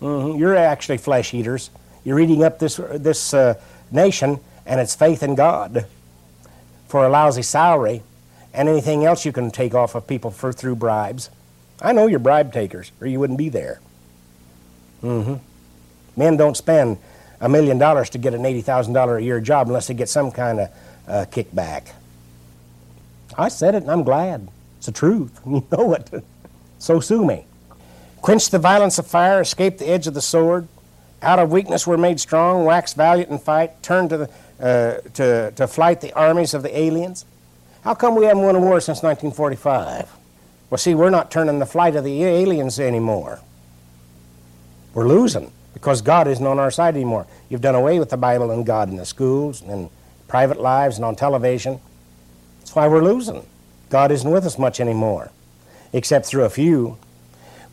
Mm-hmm. 0.01 0.39
You're 0.39 0.55
actually 0.55 0.97
flesh 0.97 1.33
eaters. 1.33 1.69
You're 2.03 2.19
eating 2.19 2.43
up 2.43 2.59
this, 2.59 2.77
this 2.77 3.33
uh, 3.33 3.55
nation 3.91 4.39
and 4.65 4.79
its 4.79 4.95
faith 4.95 5.23
in 5.23 5.35
God 5.35 5.85
for 6.87 7.05
a 7.05 7.09
lousy 7.09 7.41
salary 7.41 8.03
and 8.53 8.69
anything 8.69 9.03
else 9.03 9.25
you 9.25 9.31
can 9.31 9.51
take 9.51 9.73
off 9.73 9.95
of 9.95 10.07
people 10.07 10.31
for, 10.31 10.53
through 10.53 10.75
bribes. 10.75 11.29
I 11.81 11.91
know 11.91 12.07
you're 12.07 12.19
bribe 12.19 12.53
takers, 12.53 12.91
or 13.01 13.07
you 13.07 13.19
wouldn't 13.19 13.37
be 13.37 13.49
there. 13.49 13.81
Mm-hmm. 15.03 15.35
Men 16.15 16.37
don't 16.37 16.55
spend 16.55 16.97
a 17.41 17.49
million 17.49 17.77
dollars 17.77 18.09
to 18.11 18.17
get 18.17 18.33
an 18.33 18.43
$80,000 18.43 19.17
a 19.17 19.23
year 19.23 19.39
job 19.41 19.67
unless 19.67 19.87
they 19.87 19.93
get 19.93 20.09
some 20.09 20.31
kind 20.31 20.61
of 20.61 20.69
uh, 21.07 21.25
kickback. 21.29 21.89
I 23.37 23.49
said 23.49 23.75
it 23.75 23.83
and 23.83 23.91
I'm 23.91 24.03
glad. 24.03 24.47
It's 24.77 24.85
the 24.87 24.91
truth. 24.91 25.39
You 25.45 25.65
know 25.71 25.93
it. 25.93 26.09
So 26.79 26.99
sue 26.99 27.25
me. 27.25 27.45
Quench 28.21 28.49
the 28.49 28.59
violence 28.59 28.97
of 28.97 29.05
fire, 29.05 29.41
escape 29.41 29.77
the 29.77 29.87
edge 29.87 30.07
of 30.07 30.13
the 30.13 30.21
sword. 30.21 30.67
Out 31.21 31.39
of 31.39 31.51
weakness 31.51 31.85
were 31.87 31.97
made 31.97 32.19
strong, 32.19 32.65
wax 32.65 32.93
valiant 32.93 33.29
in 33.29 33.39
fight, 33.39 33.81
turn 33.83 34.09
to, 34.09 34.17
the, 34.17 34.29
uh, 34.59 35.09
to, 35.13 35.51
to 35.51 35.67
flight 35.67 36.01
the 36.01 36.13
armies 36.13 36.53
of 36.53 36.63
the 36.63 36.77
aliens. 36.77 37.25
How 37.83 37.93
come 37.93 38.15
we 38.15 38.25
haven't 38.25 38.43
won 38.43 38.55
a 38.55 38.59
war 38.59 38.79
since 38.79 39.03
1945? 39.03 40.11
Well, 40.69 40.77
see, 40.77 40.95
we're 40.95 41.11
not 41.11 41.29
turning 41.29 41.59
the 41.59 41.65
flight 41.65 41.95
of 41.95 42.03
the 42.03 42.23
aliens 42.23 42.79
anymore. 42.79 43.41
We're 44.93 45.07
losing 45.07 45.51
because 45.75 46.01
God 46.01 46.27
isn't 46.27 46.47
on 46.47 46.57
our 46.57 46.71
side 46.71 46.95
anymore. 46.95 47.27
You've 47.49 47.61
done 47.61 47.75
away 47.75 47.99
with 47.99 48.09
the 48.09 48.17
Bible 48.17 48.49
and 48.49 48.65
God 48.65 48.89
in 48.89 48.95
the 48.95 49.05
schools 49.05 49.61
and 49.61 49.69
in 49.69 49.89
private 50.27 50.59
lives 50.59 50.95
and 50.95 51.05
on 51.05 51.15
television. 51.15 51.79
That's 52.59 52.73
why 52.73 52.87
we're 52.87 53.03
losing. 53.03 53.45
God 53.89 54.09
isn't 54.11 54.31
with 54.31 54.45
us 54.45 54.57
much 54.57 54.79
anymore, 54.79 55.31
except 55.91 56.25
through 56.25 56.45
a 56.45 56.49
few. 56.49 56.97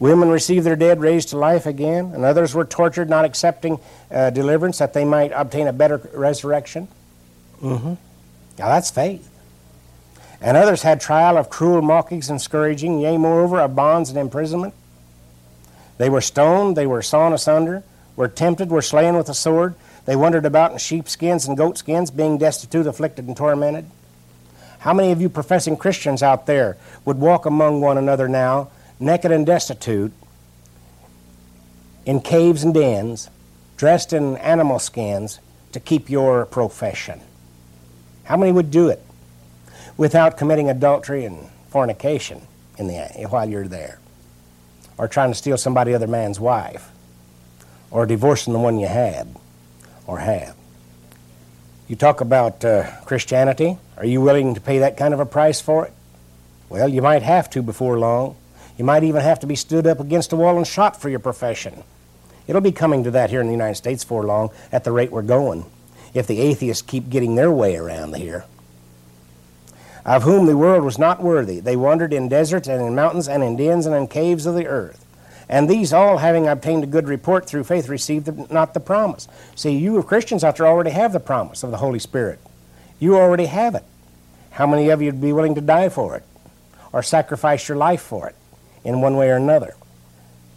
Women 0.00 0.30
received 0.30 0.66
their 0.66 0.74
dead 0.74 1.00
raised 1.00 1.28
to 1.28 1.38
life 1.38 1.64
again, 1.64 2.06
and 2.12 2.24
others 2.24 2.56
were 2.56 2.64
tortured, 2.64 3.08
not 3.08 3.24
accepting 3.24 3.78
uh, 4.10 4.30
deliverance 4.30 4.78
that 4.78 4.94
they 4.94 5.04
might 5.04 5.30
obtain 5.30 5.68
a 5.68 5.72
better 5.72 5.98
resurrection. 6.12 6.88
Mm-hmm. 7.62 7.94
Now 8.58 8.68
that's 8.68 8.90
faith. 8.90 9.28
And 10.40 10.56
others 10.56 10.82
had 10.82 11.00
trial 11.00 11.38
of 11.38 11.48
cruel 11.48 11.82
mockings 11.82 12.28
and 12.28 12.42
scourging, 12.42 12.98
yea, 12.98 13.16
moreover, 13.16 13.60
of 13.60 13.76
bonds 13.76 14.10
and 14.10 14.18
imprisonment. 14.18 14.74
They 15.98 16.10
were 16.10 16.20
stoned, 16.20 16.76
they 16.76 16.86
were 16.86 17.00
sawn 17.00 17.32
asunder, 17.32 17.84
were 18.16 18.28
tempted, 18.28 18.70
were 18.70 18.82
slain 18.82 19.16
with 19.16 19.28
a 19.28 19.34
sword. 19.34 19.74
They 20.04 20.16
wandered 20.16 20.46
about 20.46 20.72
in 20.72 20.78
sheepskins 20.78 21.46
and 21.46 21.56
goatskins, 21.56 22.10
being 22.10 22.38
destitute, 22.38 22.86
afflicted, 22.86 23.26
and 23.26 23.36
tormented. 23.36 23.86
How 24.80 24.92
many 24.92 25.12
of 25.12 25.20
you 25.20 25.28
professing 25.28 25.76
Christians 25.76 26.22
out 26.22 26.46
there 26.46 26.76
would 27.04 27.18
walk 27.18 27.46
among 27.46 27.80
one 27.80 27.98
another 27.98 28.28
now 28.28 28.70
naked 29.02 29.32
and 29.32 29.44
destitute, 29.44 30.12
in 32.06 32.20
caves 32.20 32.62
and 32.62 32.72
dens, 32.72 33.28
dressed 33.76 34.12
in 34.12 34.36
animal 34.38 34.78
skins 34.78 35.40
to 35.72 35.80
keep 35.80 36.08
your 36.08 36.46
profession. 36.46 37.20
How 38.24 38.36
many 38.36 38.52
would 38.52 38.70
do 38.70 38.88
it 38.88 39.02
without 39.96 40.36
committing 40.36 40.70
adultery 40.70 41.24
and 41.24 41.48
fornication 41.68 42.42
in 42.78 42.86
the, 42.86 43.26
while 43.28 43.48
you're 43.48 43.68
there? 43.68 43.98
Or 44.98 45.08
trying 45.08 45.30
to 45.30 45.34
steal 45.34 45.56
somebody 45.56 45.94
other 45.94 46.06
man's 46.06 46.38
wife? 46.38 46.90
Or 47.92 48.06
divorcing 48.06 48.54
the 48.54 48.58
one 48.58 48.80
you 48.80 48.88
had 48.88 49.28
or 50.06 50.18
have? 50.18 50.56
You 51.86 51.94
talk 51.94 52.22
about 52.22 52.64
uh, 52.64 52.90
Christianity. 53.04 53.76
Are 53.98 54.06
you 54.06 54.22
willing 54.22 54.54
to 54.54 54.60
pay 54.60 54.78
that 54.78 54.96
kind 54.96 55.12
of 55.12 55.20
a 55.20 55.26
price 55.26 55.60
for 55.60 55.86
it? 55.86 55.92
Well, 56.70 56.88
you 56.88 57.02
might 57.02 57.22
have 57.22 57.50
to 57.50 57.62
before 57.62 57.98
long. 57.98 58.34
You 58.78 58.84
might 58.84 59.04
even 59.04 59.20
have 59.20 59.40
to 59.40 59.46
be 59.46 59.56
stood 59.56 59.86
up 59.86 60.00
against 60.00 60.32
a 60.32 60.36
wall 60.36 60.56
and 60.56 60.66
shot 60.66 61.00
for 61.00 61.10
your 61.10 61.18
profession. 61.18 61.84
It'll 62.46 62.62
be 62.62 62.72
coming 62.72 63.04
to 63.04 63.10
that 63.10 63.28
here 63.28 63.42
in 63.42 63.46
the 63.46 63.52
United 63.52 63.74
States 63.74 64.02
for 64.02 64.24
long 64.24 64.50
at 64.72 64.84
the 64.84 64.90
rate 64.90 65.12
we're 65.12 65.22
going, 65.22 65.66
if 66.14 66.26
the 66.26 66.40
atheists 66.40 66.82
keep 66.82 67.10
getting 67.10 67.34
their 67.34 67.52
way 67.52 67.76
around 67.76 68.16
here. 68.16 68.46
Of 70.04 70.22
whom 70.22 70.46
the 70.46 70.56
world 70.56 70.82
was 70.82 70.98
not 70.98 71.22
worthy. 71.22 71.60
They 71.60 71.76
wandered 71.76 72.12
in 72.12 72.28
deserts 72.28 72.68
and 72.68 72.82
in 72.82 72.94
mountains 72.94 73.28
and 73.28 73.42
in 73.42 73.56
dens 73.56 73.86
and 73.86 73.94
in 73.94 74.08
caves 74.08 74.46
of 74.46 74.54
the 74.54 74.66
earth. 74.66 75.04
And 75.48 75.68
these 75.68 75.92
all, 75.92 76.18
having 76.18 76.46
obtained 76.46 76.84
a 76.84 76.86
good 76.86 77.08
report 77.08 77.46
through 77.46 77.64
faith, 77.64 77.88
received 77.88 78.26
the, 78.26 78.46
not 78.52 78.74
the 78.74 78.80
promise. 78.80 79.28
See, 79.54 79.76
you 79.76 80.02
Christians 80.02 80.44
out 80.44 80.56
there 80.56 80.66
already 80.66 80.90
have 80.90 81.12
the 81.12 81.20
promise 81.20 81.62
of 81.62 81.70
the 81.70 81.78
Holy 81.78 81.98
Spirit. 81.98 82.38
You 82.98 83.16
already 83.16 83.46
have 83.46 83.74
it. 83.74 83.84
How 84.52 84.66
many 84.66 84.88
of 84.90 85.00
you 85.00 85.10
would 85.10 85.20
be 85.20 85.32
willing 85.32 85.54
to 85.54 85.60
die 85.60 85.88
for 85.88 86.16
it 86.16 86.22
or 86.92 87.02
sacrifice 87.02 87.68
your 87.68 87.76
life 87.76 88.02
for 88.02 88.28
it 88.28 88.36
in 88.84 89.00
one 89.00 89.16
way 89.16 89.30
or 89.30 89.36
another? 89.36 89.74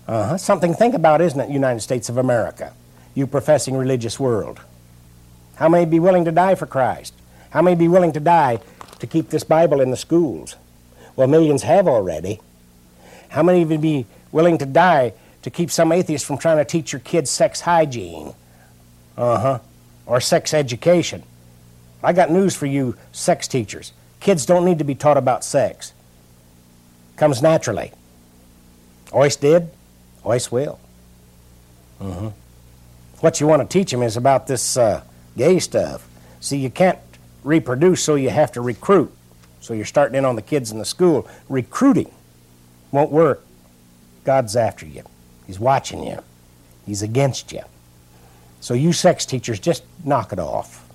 Uh-huh. 0.08 0.38
Something 0.38 0.74
to 0.74 0.78
think 0.78 0.94
about, 0.94 1.22
isn't 1.22 1.40
it, 1.40 1.50
United 1.50 1.80
States 1.80 2.10
of 2.10 2.18
America? 2.18 2.74
You 3.16 3.26
professing 3.26 3.76
religious 3.76 4.20
world. 4.20 4.60
How 5.56 5.70
many 5.70 5.86
be 5.86 6.00
willing 6.00 6.26
to 6.26 6.32
die 6.32 6.56
for 6.56 6.66
Christ? 6.66 7.14
How 7.50 7.62
many 7.62 7.76
be 7.76 7.88
willing 7.88 8.12
to 8.14 8.20
die 8.20 8.60
to 9.00 9.08
keep 9.08 9.30
this 9.30 9.44
Bible 9.44 9.82
in 9.82 9.90
the 9.90 9.98
schools? 9.98 10.58
Well, 11.16 11.28
millions 11.28 11.64
have 11.64 11.88
already. 11.88 12.42
How 13.30 13.42
many 13.42 13.64
would 13.66 13.82
be 13.82 14.06
willing 14.36 14.58
to 14.58 14.66
die 14.66 15.14
to 15.44 15.50
keep 15.50 15.72
some 15.72 15.94
atheist 15.94 16.26
from 16.26 16.38
trying 16.38 16.58
to 16.58 16.66
teach 16.66 16.92
your 16.92 17.00
kids 17.00 17.32
sex 17.32 17.62
hygiene? 17.62 18.36
Uh 19.18 19.40
huh. 19.40 19.60
Or 20.06 20.20
sex 20.20 20.54
education. 20.54 21.24
I 22.04 22.12
got 22.12 22.30
news 22.30 22.54
for 22.54 22.66
you, 22.66 22.98
sex 23.14 23.48
teachers. 23.48 23.94
Kids 24.20 24.46
don't 24.46 24.66
need 24.66 24.78
to 24.80 24.84
be 24.84 24.94
taught 24.94 25.16
about 25.16 25.46
sex. 25.46 25.94
Comes 27.16 27.42
naturally. 27.42 27.94
Ois 29.12 29.40
did, 29.40 29.70
Ois 30.26 30.52
will. 30.52 30.80
Mm-hmm. 32.02 32.28
What 33.22 33.40
you 33.40 33.48
want 33.48 33.62
to 33.62 33.68
teach 33.68 33.92
them 33.92 34.04
is 34.04 34.18
about 34.18 34.48
this 34.48 34.76
uh, 34.76 35.02
gay 35.38 35.60
stuff. 35.60 36.06
See, 36.42 36.58
you 36.58 36.70
can't 36.70 37.00
reproduce, 37.46 38.04
so 38.04 38.16
you 38.16 38.32
have 38.32 38.52
to 38.52 38.62
recruit. 38.62 39.14
So 39.62 39.74
you're 39.74 39.86
starting 39.86 40.18
in 40.18 40.26
on 40.26 40.36
the 40.36 40.42
kids 40.42 40.74
in 40.74 40.78
the 40.78 40.86
school. 40.86 41.26
Recruiting 41.48 42.12
won't 42.92 43.12
work. 43.12 43.45
God's 44.26 44.56
after 44.56 44.86
you. 44.86 45.04
He's 45.48 45.60
watching 45.60 46.04
you. 46.04 46.22
He's 46.86 47.02
against 47.02 47.52
you. 47.52 47.62
So 48.60 48.74
you 48.74 48.92
sex 48.94 49.26
teachers, 49.26 49.60
just 49.60 49.84
knock 50.04 50.34
it 50.34 50.40
off. 50.40 50.88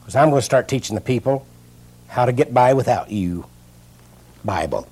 Because 0.00 0.14
I'm 0.14 0.28
going 0.28 0.40
to 0.40 0.44
start 0.44 0.68
teaching 0.68 0.94
the 0.94 1.00
people 1.00 1.46
how 2.08 2.24
to 2.24 2.32
get 2.32 2.54
by 2.54 2.74
without 2.74 3.10
you. 3.10 3.46
Bible. 4.44 4.86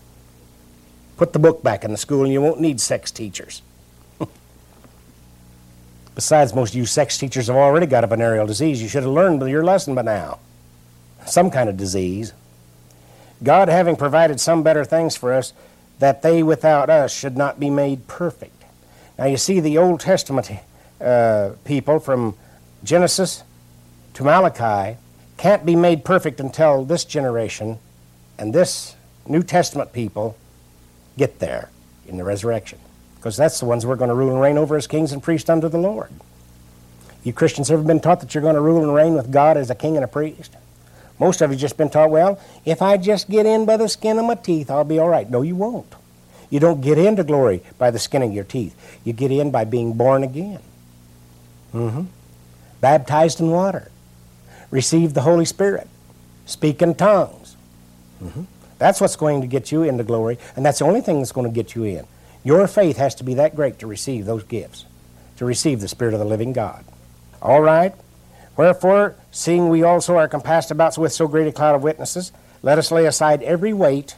Put 1.16 1.32
the 1.32 1.38
book 1.38 1.62
back 1.62 1.84
in 1.84 1.92
the 1.92 1.96
school 1.96 2.24
and 2.24 2.32
you 2.32 2.40
won't 2.42 2.60
need 2.60 2.80
sex 2.80 3.10
teachers. 3.10 3.62
Besides, 6.14 6.54
most 6.54 6.70
of 6.70 6.76
you 6.76 6.86
sex 6.86 7.16
teachers 7.16 7.46
have 7.46 7.56
already 7.56 7.86
got 7.86 8.04
a 8.04 8.06
venereal 8.06 8.46
disease. 8.46 8.82
You 8.82 8.88
should 8.88 9.02
have 9.02 9.12
learned 9.12 9.46
your 9.48 9.64
lesson 9.64 9.94
by 9.94 10.02
now. 10.02 10.38
Some 11.26 11.50
kind 11.50 11.68
of 11.68 11.76
disease. 11.76 12.32
God 13.42 13.68
having 13.68 13.96
provided 13.96 14.40
some 14.40 14.62
better 14.62 14.84
things 14.84 15.16
for 15.16 15.32
us, 15.32 15.52
that 15.98 16.22
they 16.22 16.42
without 16.42 16.90
us 16.90 17.12
should 17.12 17.36
not 17.36 17.58
be 17.58 17.70
made 17.70 18.06
perfect. 18.06 18.64
Now 19.18 19.26
you 19.26 19.36
see, 19.36 19.60
the 19.60 19.78
Old 19.78 20.00
Testament 20.00 20.50
uh, 21.00 21.50
people 21.64 21.98
from 21.98 22.34
Genesis 22.84 23.42
to 24.14 24.24
Malachi 24.24 24.98
can't 25.36 25.66
be 25.66 25.76
made 25.76 26.04
perfect 26.04 26.40
until 26.40 26.84
this 26.84 27.04
generation 27.04 27.78
and 28.38 28.54
this 28.54 28.96
New 29.26 29.42
Testament 29.42 29.92
people 29.92 30.36
get 31.16 31.38
there 31.38 31.70
in 32.06 32.16
the 32.16 32.24
resurrection 32.24 32.78
because 33.16 33.36
that's 33.36 33.58
the 33.58 33.66
ones 33.66 33.84
we're 33.84 33.96
going 33.96 34.08
to 34.08 34.14
rule 34.14 34.30
and 34.30 34.40
reign 34.40 34.56
over 34.58 34.76
as 34.76 34.86
kings 34.86 35.12
and 35.12 35.22
priests 35.22 35.50
under 35.50 35.68
the 35.68 35.78
Lord. 35.78 36.10
You 37.24 37.32
Christians 37.32 37.70
ever 37.70 37.82
been 37.82 38.00
taught 38.00 38.20
that 38.20 38.34
you're 38.34 38.42
going 38.42 38.54
to 38.54 38.60
rule 38.60 38.82
and 38.82 38.94
reign 38.94 39.14
with 39.14 39.32
God 39.32 39.56
as 39.56 39.68
a 39.68 39.74
king 39.74 39.96
and 39.96 40.04
a 40.04 40.08
priest? 40.08 40.54
Most 41.18 41.40
of 41.40 41.50
you 41.50 41.56
just 41.56 41.76
been 41.76 41.88
taught, 41.88 42.10
well, 42.10 42.38
if 42.64 42.82
I 42.82 42.96
just 42.96 43.30
get 43.30 43.46
in 43.46 43.64
by 43.64 43.76
the 43.76 43.88
skin 43.88 44.18
of 44.18 44.26
my 44.26 44.34
teeth, 44.34 44.70
I'll 44.70 44.84
be 44.84 44.98
all 44.98 45.08
right. 45.08 45.28
No, 45.28 45.42
you 45.42 45.56
won't. 45.56 45.94
You 46.50 46.60
don't 46.60 46.80
get 46.80 46.98
into 46.98 47.24
glory 47.24 47.62
by 47.78 47.90
the 47.90 47.98
skin 47.98 48.22
of 48.22 48.32
your 48.32 48.44
teeth. 48.44 48.76
You 49.04 49.12
get 49.12 49.30
in 49.30 49.50
by 49.50 49.64
being 49.64 49.94
born 49.94 50.22
again. 50.22 50.60
Mm-hmm. 51.74 52.02
Baptized 52.80 53.40
in 53.40 53.50
water. 53.50 53.90
Receive 54.70 55.14
the 55.14 55.22
Holy 55.22 55.44
Spirit. 55.44 55.88
Speak 56.44 56.82
in 56.82 56.94
tongues. 56.94 57.56
Mm-hmm. 58.22 58.42
That's 58.78 59.00
what's 59.00 59.16
going 59.16 59.40
to 59.40 59.46
get 59.46 59.72
you 59.72 59.82
into 59.82 60.04
glory, 60.04 60.38
and 60.54 60.64
that's 60.64 60.80
the 60.80 60.84
only 60.84 61.00
thing 61.00 61.18
that's 61.18 61.32
going 61.32 61.46
to 61.46 61.52
get 61.52 61.74
you 61.74 61.84
in. 61.84 62.06
Your 62.44 62.66
faith 62.66 62.98
has 62.98 63.14
to 63.16 63.24
be 63.24 63.34
that 63.34 63.56
great 63.56 63.78
to 63.80 63.86
receive 63.86 64.26
those 64.26 64.44
gifts, 64.44 64.84
to 65.38 65.44
receive 65.44 65.80
the 65.80 65.88
Spirit 65.88 66.14
of 66.14 66.20
the 66.20 66.26
living 66.26 66.52
God. 66.52 66.84
All 67.40 67.60
right? 67.60 67.94
Wherefore, 68.56 69.14
seeing 69.30 69.68
we 69.68 69.82
also 69.82 70.16
are 70.16 70.28
compassed 70.28 70.70
about 70.70 70.96
with 70.96 71.12
so 71.12 71.28
great 71.28 71.46
a 71.46 71.52
cloud 71.52 71.74
of 71.74 71.82
witnesses, 71.82 72.32
let 72.62 72.78
us 72.78 72.90
lay 72.90 73.06
aside 73.06 73.42
every 73.42 73.72
weight 73.72 74.16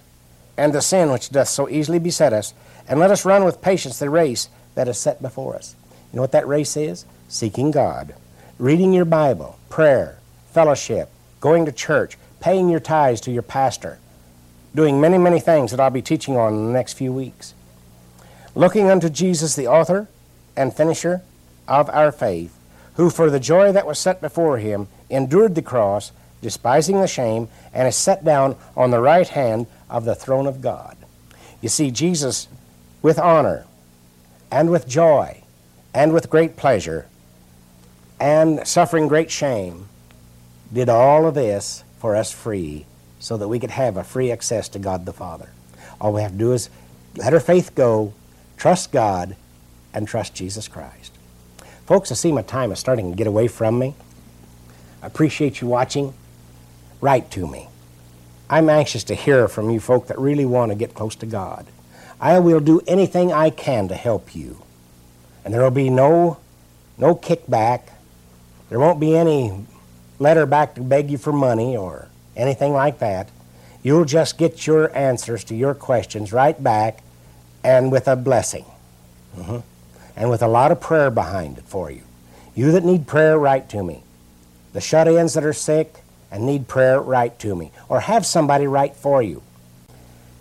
and 0.57 0.73
the 0.73 0.83
sin 0.83 1.11
which 1.11 1.31
doth 1.31 1.49
so 1.49 1.69
easily 1.69 1.99
beset 1.99 2.33
us, 2.33 2.55
and 2.89 2.99
let 2.99 3.11
us 3.11 3.25
run 3.25 3.45
with 3.45 3.63
patience 3.63 3.99
the 3.99 4.11
race 4.11 4.49
that 4.75 4.89
is 4.89 4.99
set 4.99 5.21
before 5.21 5.55
us. 5.55 5.75
You 6.13 6.17
know 6.17 6.23
what 6.23 6.33
that 6.33 6.49
race 6.49 6.77
is? 6.77 7.05
Seeking 7.29 7.71
God, 7.71 8.15
reading 8.59 8.93
your 8.93 9.05
Bible, 9.05 9.59
prayer, 9.69 10.19
fellowship, 10.51 11.11
going 11.41 11.67
to 11.67 11.73
church, 11.73 12.17
paying 12.41 12.69
your 12.69 12.81
tithes 12.81 13.21
to 13.23 13.31
your 13.31 13.43
pastor, 13.43 13.99
doing 14.75 15.01
many, 15.01 15.19
many 15.19 15.41
things 15.41 15.71
that 15.71 15.81
I'll 15.81 15.91
be 15.91 16.03
teaching 16.03 16.37
on 16.37 16.55
in 16.55 16.67
the 16.67 16.73
next 16.73 16.95
few 16.95 17.13
weeks 17.13 17.55
looking 18.59 18.91
unto 18.91 19.09
Jesus, 19.09 19.55
the 19.55 19.69
author 19.69 20.09
and 20.57 20.75
finisher 20.75 21.23
of 21.69 21.89
our 21.91 22.11
faith, 22.11 22.58
who 22.99 23.09
for 23.09 23.31
the 23.31 23.41
joy 23.41 23.73
that 23.73 23.87
was 23.87 23.99
set 23.99 24.21
before 24.21 24.59
him 24.59 24.89
endured 25.09 25.55
the 25.55 25.63
cross, 25.63 26.13
despising 26.43 27.01
the 27.01 27.07
shame, 27.07 27.49
and 27.73 27.89
is 27.89 27.97
set 27.97 28.23
down 28.23 28.55
on 28.77 28.91
the 28.91 29.01
right 29.01 29.29
hand 29.29 29.67
of 29.89 30.05
the 30.05 30.15
throne 30.15 30.47
of 30.47 30.61
God. 30.61 30.99
You 31.63 31.71
see, 31.71 31.91
Jesus, 31.91 32.47
with 33.01 33.19
honor 33.19 33.65
and 34.51 34.71
with 34.71 34.87
joy 34.87 35.43
and 35.95 36.13
with 36.13 36.29
great 36.29 36.57
pleasure 36.57 37.07
and 38.21 38.67
suffering 38.69 39.09
great 39.09 39.31
shame, 39.31 39.89
did 40.71 40.91
all 40.91 41.27
of 41.27 41.35
this 41.35 41.85
for 41.99 42.15
us 42.15 42.31
free 42.31 42.85
so 43.19 43.39
that 43.39 43.49
we 43.49 43.59
could 43.59 43.71
have 43.71 43.97
a 43.97 44.05
free 44.05 44.31
access 44.31 44.69
to 44.69 44.79
God 44.79 45.07
the 45.07 45.13
Father. 45.15 45.49
All 46.01 46.13
we 46.13 46.21
have 46.21 46.33
to 46.33 46.39
do 46.39 46.53
is 46.53 46.69
let 47.17 47.33
our 47.33 47.41
faith 47.41 47.75
go 47.75 48.13
Trust 48.59 48.91
God 48.91 49.37
and 49.95 50.07
trust 50.07 50.35
Jesus 50.35 50.67
Christ. 50.67 51.13
Folks, 51.89 52.13
I 52.13 52.17
see 52.17 52.33
my 52.33 52.43
time 52.43 52.71
is 52.71 52.79
starting 52.79 53.11
to 53.11 53.17
get 53.17 53.27
away 53.27 53.49
from 53.49 53.79
me. 53.79 53.95
I 55.03 55.07
appreciate 55.07 55.63
you 55.63 55.69
watching. 55.69 56.13
Write 57.01 57.31
to 57.31 57.47
me. 57.47 57.67
I'm 58.51 58.69
anxious 58.69 59.05
to 59.05 59.15
hear 59.15 59.49
from 59.49 59.71
you 59.71 59.81
folk 59.81 60.09
that 60.09 60.19
really 60.19 60.45
want 60.45 60.71
to 60.71 60.77
get 60.77 60.93
close 60.93 61.17
to 61.17 61.25
God. 61.25 61.65
I 62.21 62.41
will 62.41 62.61
do 62.61 62.83
anything 62.87 63.33
I 63.33 63.49
can 63.49 63.89
to 63.89 63.95
help 63.95 64.37
you. 64.37 64.63
And 65.47 65.55
there 65.55 65.63
will 65.63 65.71
be 65.71 65.89
no 65.89 66.37
no 66.99 67.15
kickback. 67.15 67.85
There 68.69 68.79
won't 68.79 69.01
be 69.01 69.17
any 69.17 69.65
letter 70.19 70.45
back 70.45 70.75
to 70.75 70.83
beg 70.83 71.11
you 71.11 71.17
for 71.17 71.33
money 71.33 71.75
or 71.75 72.11
anything 72.37 72.75
like 72.75 72.99
that. 72.99 73.31
You'll 73.83 74.05
just 74.05 74.37
get 74.37 74.67
your 74.67 74.95
answers 74.95 75.43
to 75.45 75.55
your 75.55 75.75
questions 75.75 76.35
right 76.35 76.63
back 76.63 77.03
and 77.65 77.91
with 77.91 78.07
a 78.09 78.15
blessing. 78.15 78.67
Mm-hmm. 79.35 79.61
And 80.19 80.29
with 80.29 80.43
a 80.43 80.49
lot 80.49 80.73
of 80.73 80.81
prayer 80.81 81.13
behind 81.13 81.59
it 81.59 81.65
for 81.65 81.93
you. 81.93 82.03
You 82.57 82.73
that 82.73 82.85
need 82.85 83.07
prayer, 83.07 83.39
write 83.39 83.69
to 83.71 83.85
me. 83.85 84.03
The 84.73 84.81
shut 84.81 85.07
ins 85.07 85.35
that 85.35 85.45
are 85.45 85.53
sick 85.53 86.01
and 86.29 86.45
need 86.45 86.67
prayer, 86.67 87.01
write 87.01 87.39
to 87.39 87.55
me. 87.55 87.71
Or 87.89 88.01
have 88.01 88.27
somebody 88.27 88.67
write 88.67 88.97
for 88.97 89.23
you. 89.23 89.45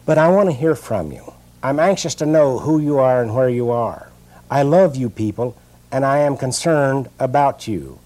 But 0.07 0.17
I 0.17 0.29
want 0.29 0.49
to 0.49 0.55
hear 0.55 0.73
from 0.73 1.11
you. 1.11 1.31
I'm 1.61 1.79
anxious 1.79 2.15
to 2.15 2.25
know 2.25 2.57
who 2.57 2.79
you 2.79 2.97
are 2.97 3.21
and 3.21 3.35
where 3.35 3.49
you 3.49 3.69
are. 3.69 4.11
I 4.49 4.63
love 4.63 4.95
you 4.95 5.11
people, 5.11 5.55
and 5.91 6.03
I 6.03 6.19
am 6.19 6.37
concerned 6.37 7.09
about 7.19 7.67
you. 7.67 7.99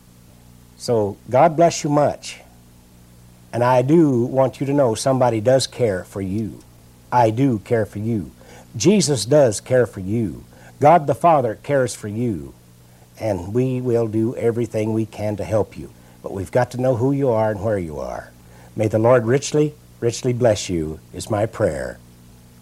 So 0.77 1.15
God 1.29 1.55
bless 1.55 1.85
you 1.85 1.89
much. 1.89 2.41
And 3.53 3.63
I 3.63 3.81
do 3.81 4.25
want 4.25 4.59
you 4.59 4.65
to 4.65 4.73
know 4.73 4.93
somebody 4.93 5.39
does 5.39 5.67
care 5.67 6.03
for 6.03 6.21
you. 6.21 6.63
I 7.13 7.29
do 7.29 7.59
care 7.59 7.85
for 7.85 7.99
you. 7.99 8.31
Jesus 8.75 9.25
does 9.25 9.61
care 9.61 9.85
for 9.85 10.01
you. 10.01 10.43
God 10.81 11.05
the 11.05 11.13
Father 11.13 11.59
cares 11.61 11.93
for 11.93 12.07
you. 12.07 12.55
And 13.19 13.53
we 13.53 13.79
will 13.79 14.07
do 14.07 14.35
everything 14.35 14.93
we 14.93 15.05
can 15.05 15.37
to 15.37 15.43
help 15.43 15.77
you. 15.77 15.91
But 16.23 16.33
we've 16.33 16.51
got 16.51 16.71
to 16.71 16.81
know 16.81 16.95
who 16.95 17.11
you 17.11 17.29
are 17.29 17.51
and 17.51 17.63
where 17.63 17.77
you 17.77 17.99
are. 17.99 18.31
May 18.75 18.87
the 18.87 18.97
Lord 18.97 19.27
richly, 19.27 19.75
richly 19.99 20.33
bless 20.33 20.69
you, 20.69 20.99
is 21.13 21.29
my 21.29 21.45
prayer. 21.45 21.99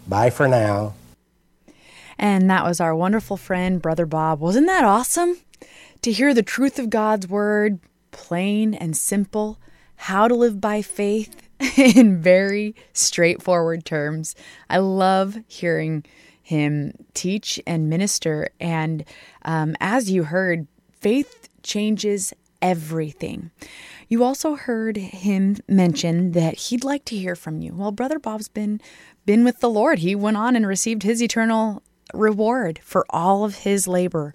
Bye 0.06 0.28
for 0.28 0.46
now. 0.46 0.92
And 2.18 2.50
that 2.50 2.64
was 2.64 2.78
our 2.78 2.94
wonderful 2.94 3.38
friend, 3.38 3.80
Brother 3.80 4.04
Bob. 4.04 4.40
Wasn't 4.40 4.66
that 4.66 4.84
awesome? 4.84 5.38
To 6.02 6.12
hear 6.12 6.34
the 6.34 6.42
truth 6.42 6.78
of 6.78 6.90
God's 6.90 7.26
Word, 7.26 7.80
plain 8.10 8.74
and 8.74 8.94
simple, 8.94 9.58
how 9.96 10.28
to 10.28 10.34
live 10.34 10.60
by 10.60 10.82
faith 10.82 11.48
in 11.78 12.20
very 12.20 12.74
straightforward 12.92 13.86
terms. 13.86 14.34
I 14.68 14.76
love 14.76 15.38
hearing 15.48 16.04
him 16.50 16.92
teach 17.14 17.60
and 17.64 17.88
minister. 17.88 18.50
And 18.60 19.04
um, 19.42 19.76
as 19.80 20.10
you 20.10 20.24
heard, 20.24 20.66
faith 21.00 21.48
changes 21.62 22.34
everything. 22.60 23.52
You 24.08 24.24
also 24.24 24.56
heard 24.56 24.96
him 24.96 25.58
mention 25.68 26.32
that 26.32 26.54
he'd 26.56 26.82
like 26.82 27.04
to 27.06 27.16
hear 27.16 27.36
from 27.36 27.60
you. 27.60 27.72
Well, 27.72 27.92
Brother 27.92 28.18
Bob's 28.18 28.48
been 28.48 28.80
been 29.24 29.44
with 29.44 29.60
the 29.60 29.70
Lord. 29.70 30.00
He 30.00 30.16
went 30.16 30.36
on 30.36 30.56
and 30.56 30.66
received 30.66 31.04
his 31.04 31.22
eternal 31.22 31.82
reward 32.12 32.80
for 32.82 33.06
all 33.10 33.44
of 33.44 33.54
his 33.54 33.86
labor 33.86 34.34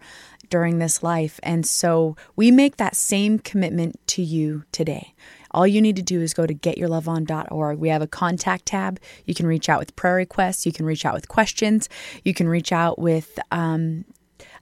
during 0.49 0.79
this 0.79 1.03
life. 1.03 1.39
And 1.43 1.65
so 1.65 2.15
we 2.37 2.49
make 2.49 2.77
that 2.77 2.95
same 2.95 3.39
commitment 3.39 3.99
to 4.07 4.21
you 4.21 4.63
today. 4.71 5.13
All 5.55 5.65
you 5.65 5.81
need 5.81 5.95
to 5.95 6.01
do 6.01 6.21
is 6.21 6.33
go 6.33 6.45
to 6.45 6.53
getyourloveon.org. 6.53 7.79
We 7.79 7.87
have 7.87 8.01
a 8.01 8.07
contact 8.07 8.65
tab. 8.65 8.99
You 9.23 9.33
can 9.33 9.47
reach 9.47 9.69
out 9.69 9.79
with 9.79 9.95
prayer 9.95 10.15
requests. 10.15 10.65
You 10.65 10.73
can 10.73 10.85
reach 10.85 11.05
out 11.05 11.13
with 11.13 11.29
questions. 11.29 11.87
You 12.25 12.33
can 12.33 12.49
reach 12.49 12.73
out 12.73 12.99
with 12.99 13.39
um, 13.51 14.03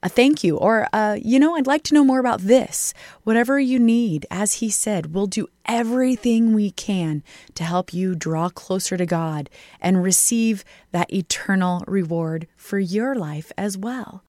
a 0.03 0.10
thank 0.10 0.43
you 0.43 0.56
or, 0.58 0.88
uh, 0.93 1.17
you 1.19 1.39
know, 1.39 1.56
I'd 1.56 1.65
like 1.65 1.82
to 1.86 1.95
know 1.95 2.03
more 2.03 2.19
about 2.19 2.41
this. 2.41 2.93
Whatever 3.23 3.60
you 3.60 3.79
need, 3.79 4.27
as 4.29 4.56
he 4.56 4.69
said, 4.69 5.15
we'll 5.15 5.25
do 5.25 5.47
everything 5.65 6.53
we 6.53 6.69
can 6.69 7.23
to 7.56 7.63
help 7.63 7.91
you 7.91 8.13
draw 8.13 8.49
closer 8.49 8.95
to 8.95 9.08
God 9.08 9.49
and 9.82 10.03
receive 10.03 10.63
that 10.91 11.12
eternal 11.12 11.84
reward 11.88 12.47
for 12.56 12.77
your 12.77 13.15
life 13.15 13.51
as 13.58 13.79
well. 13.79 14.23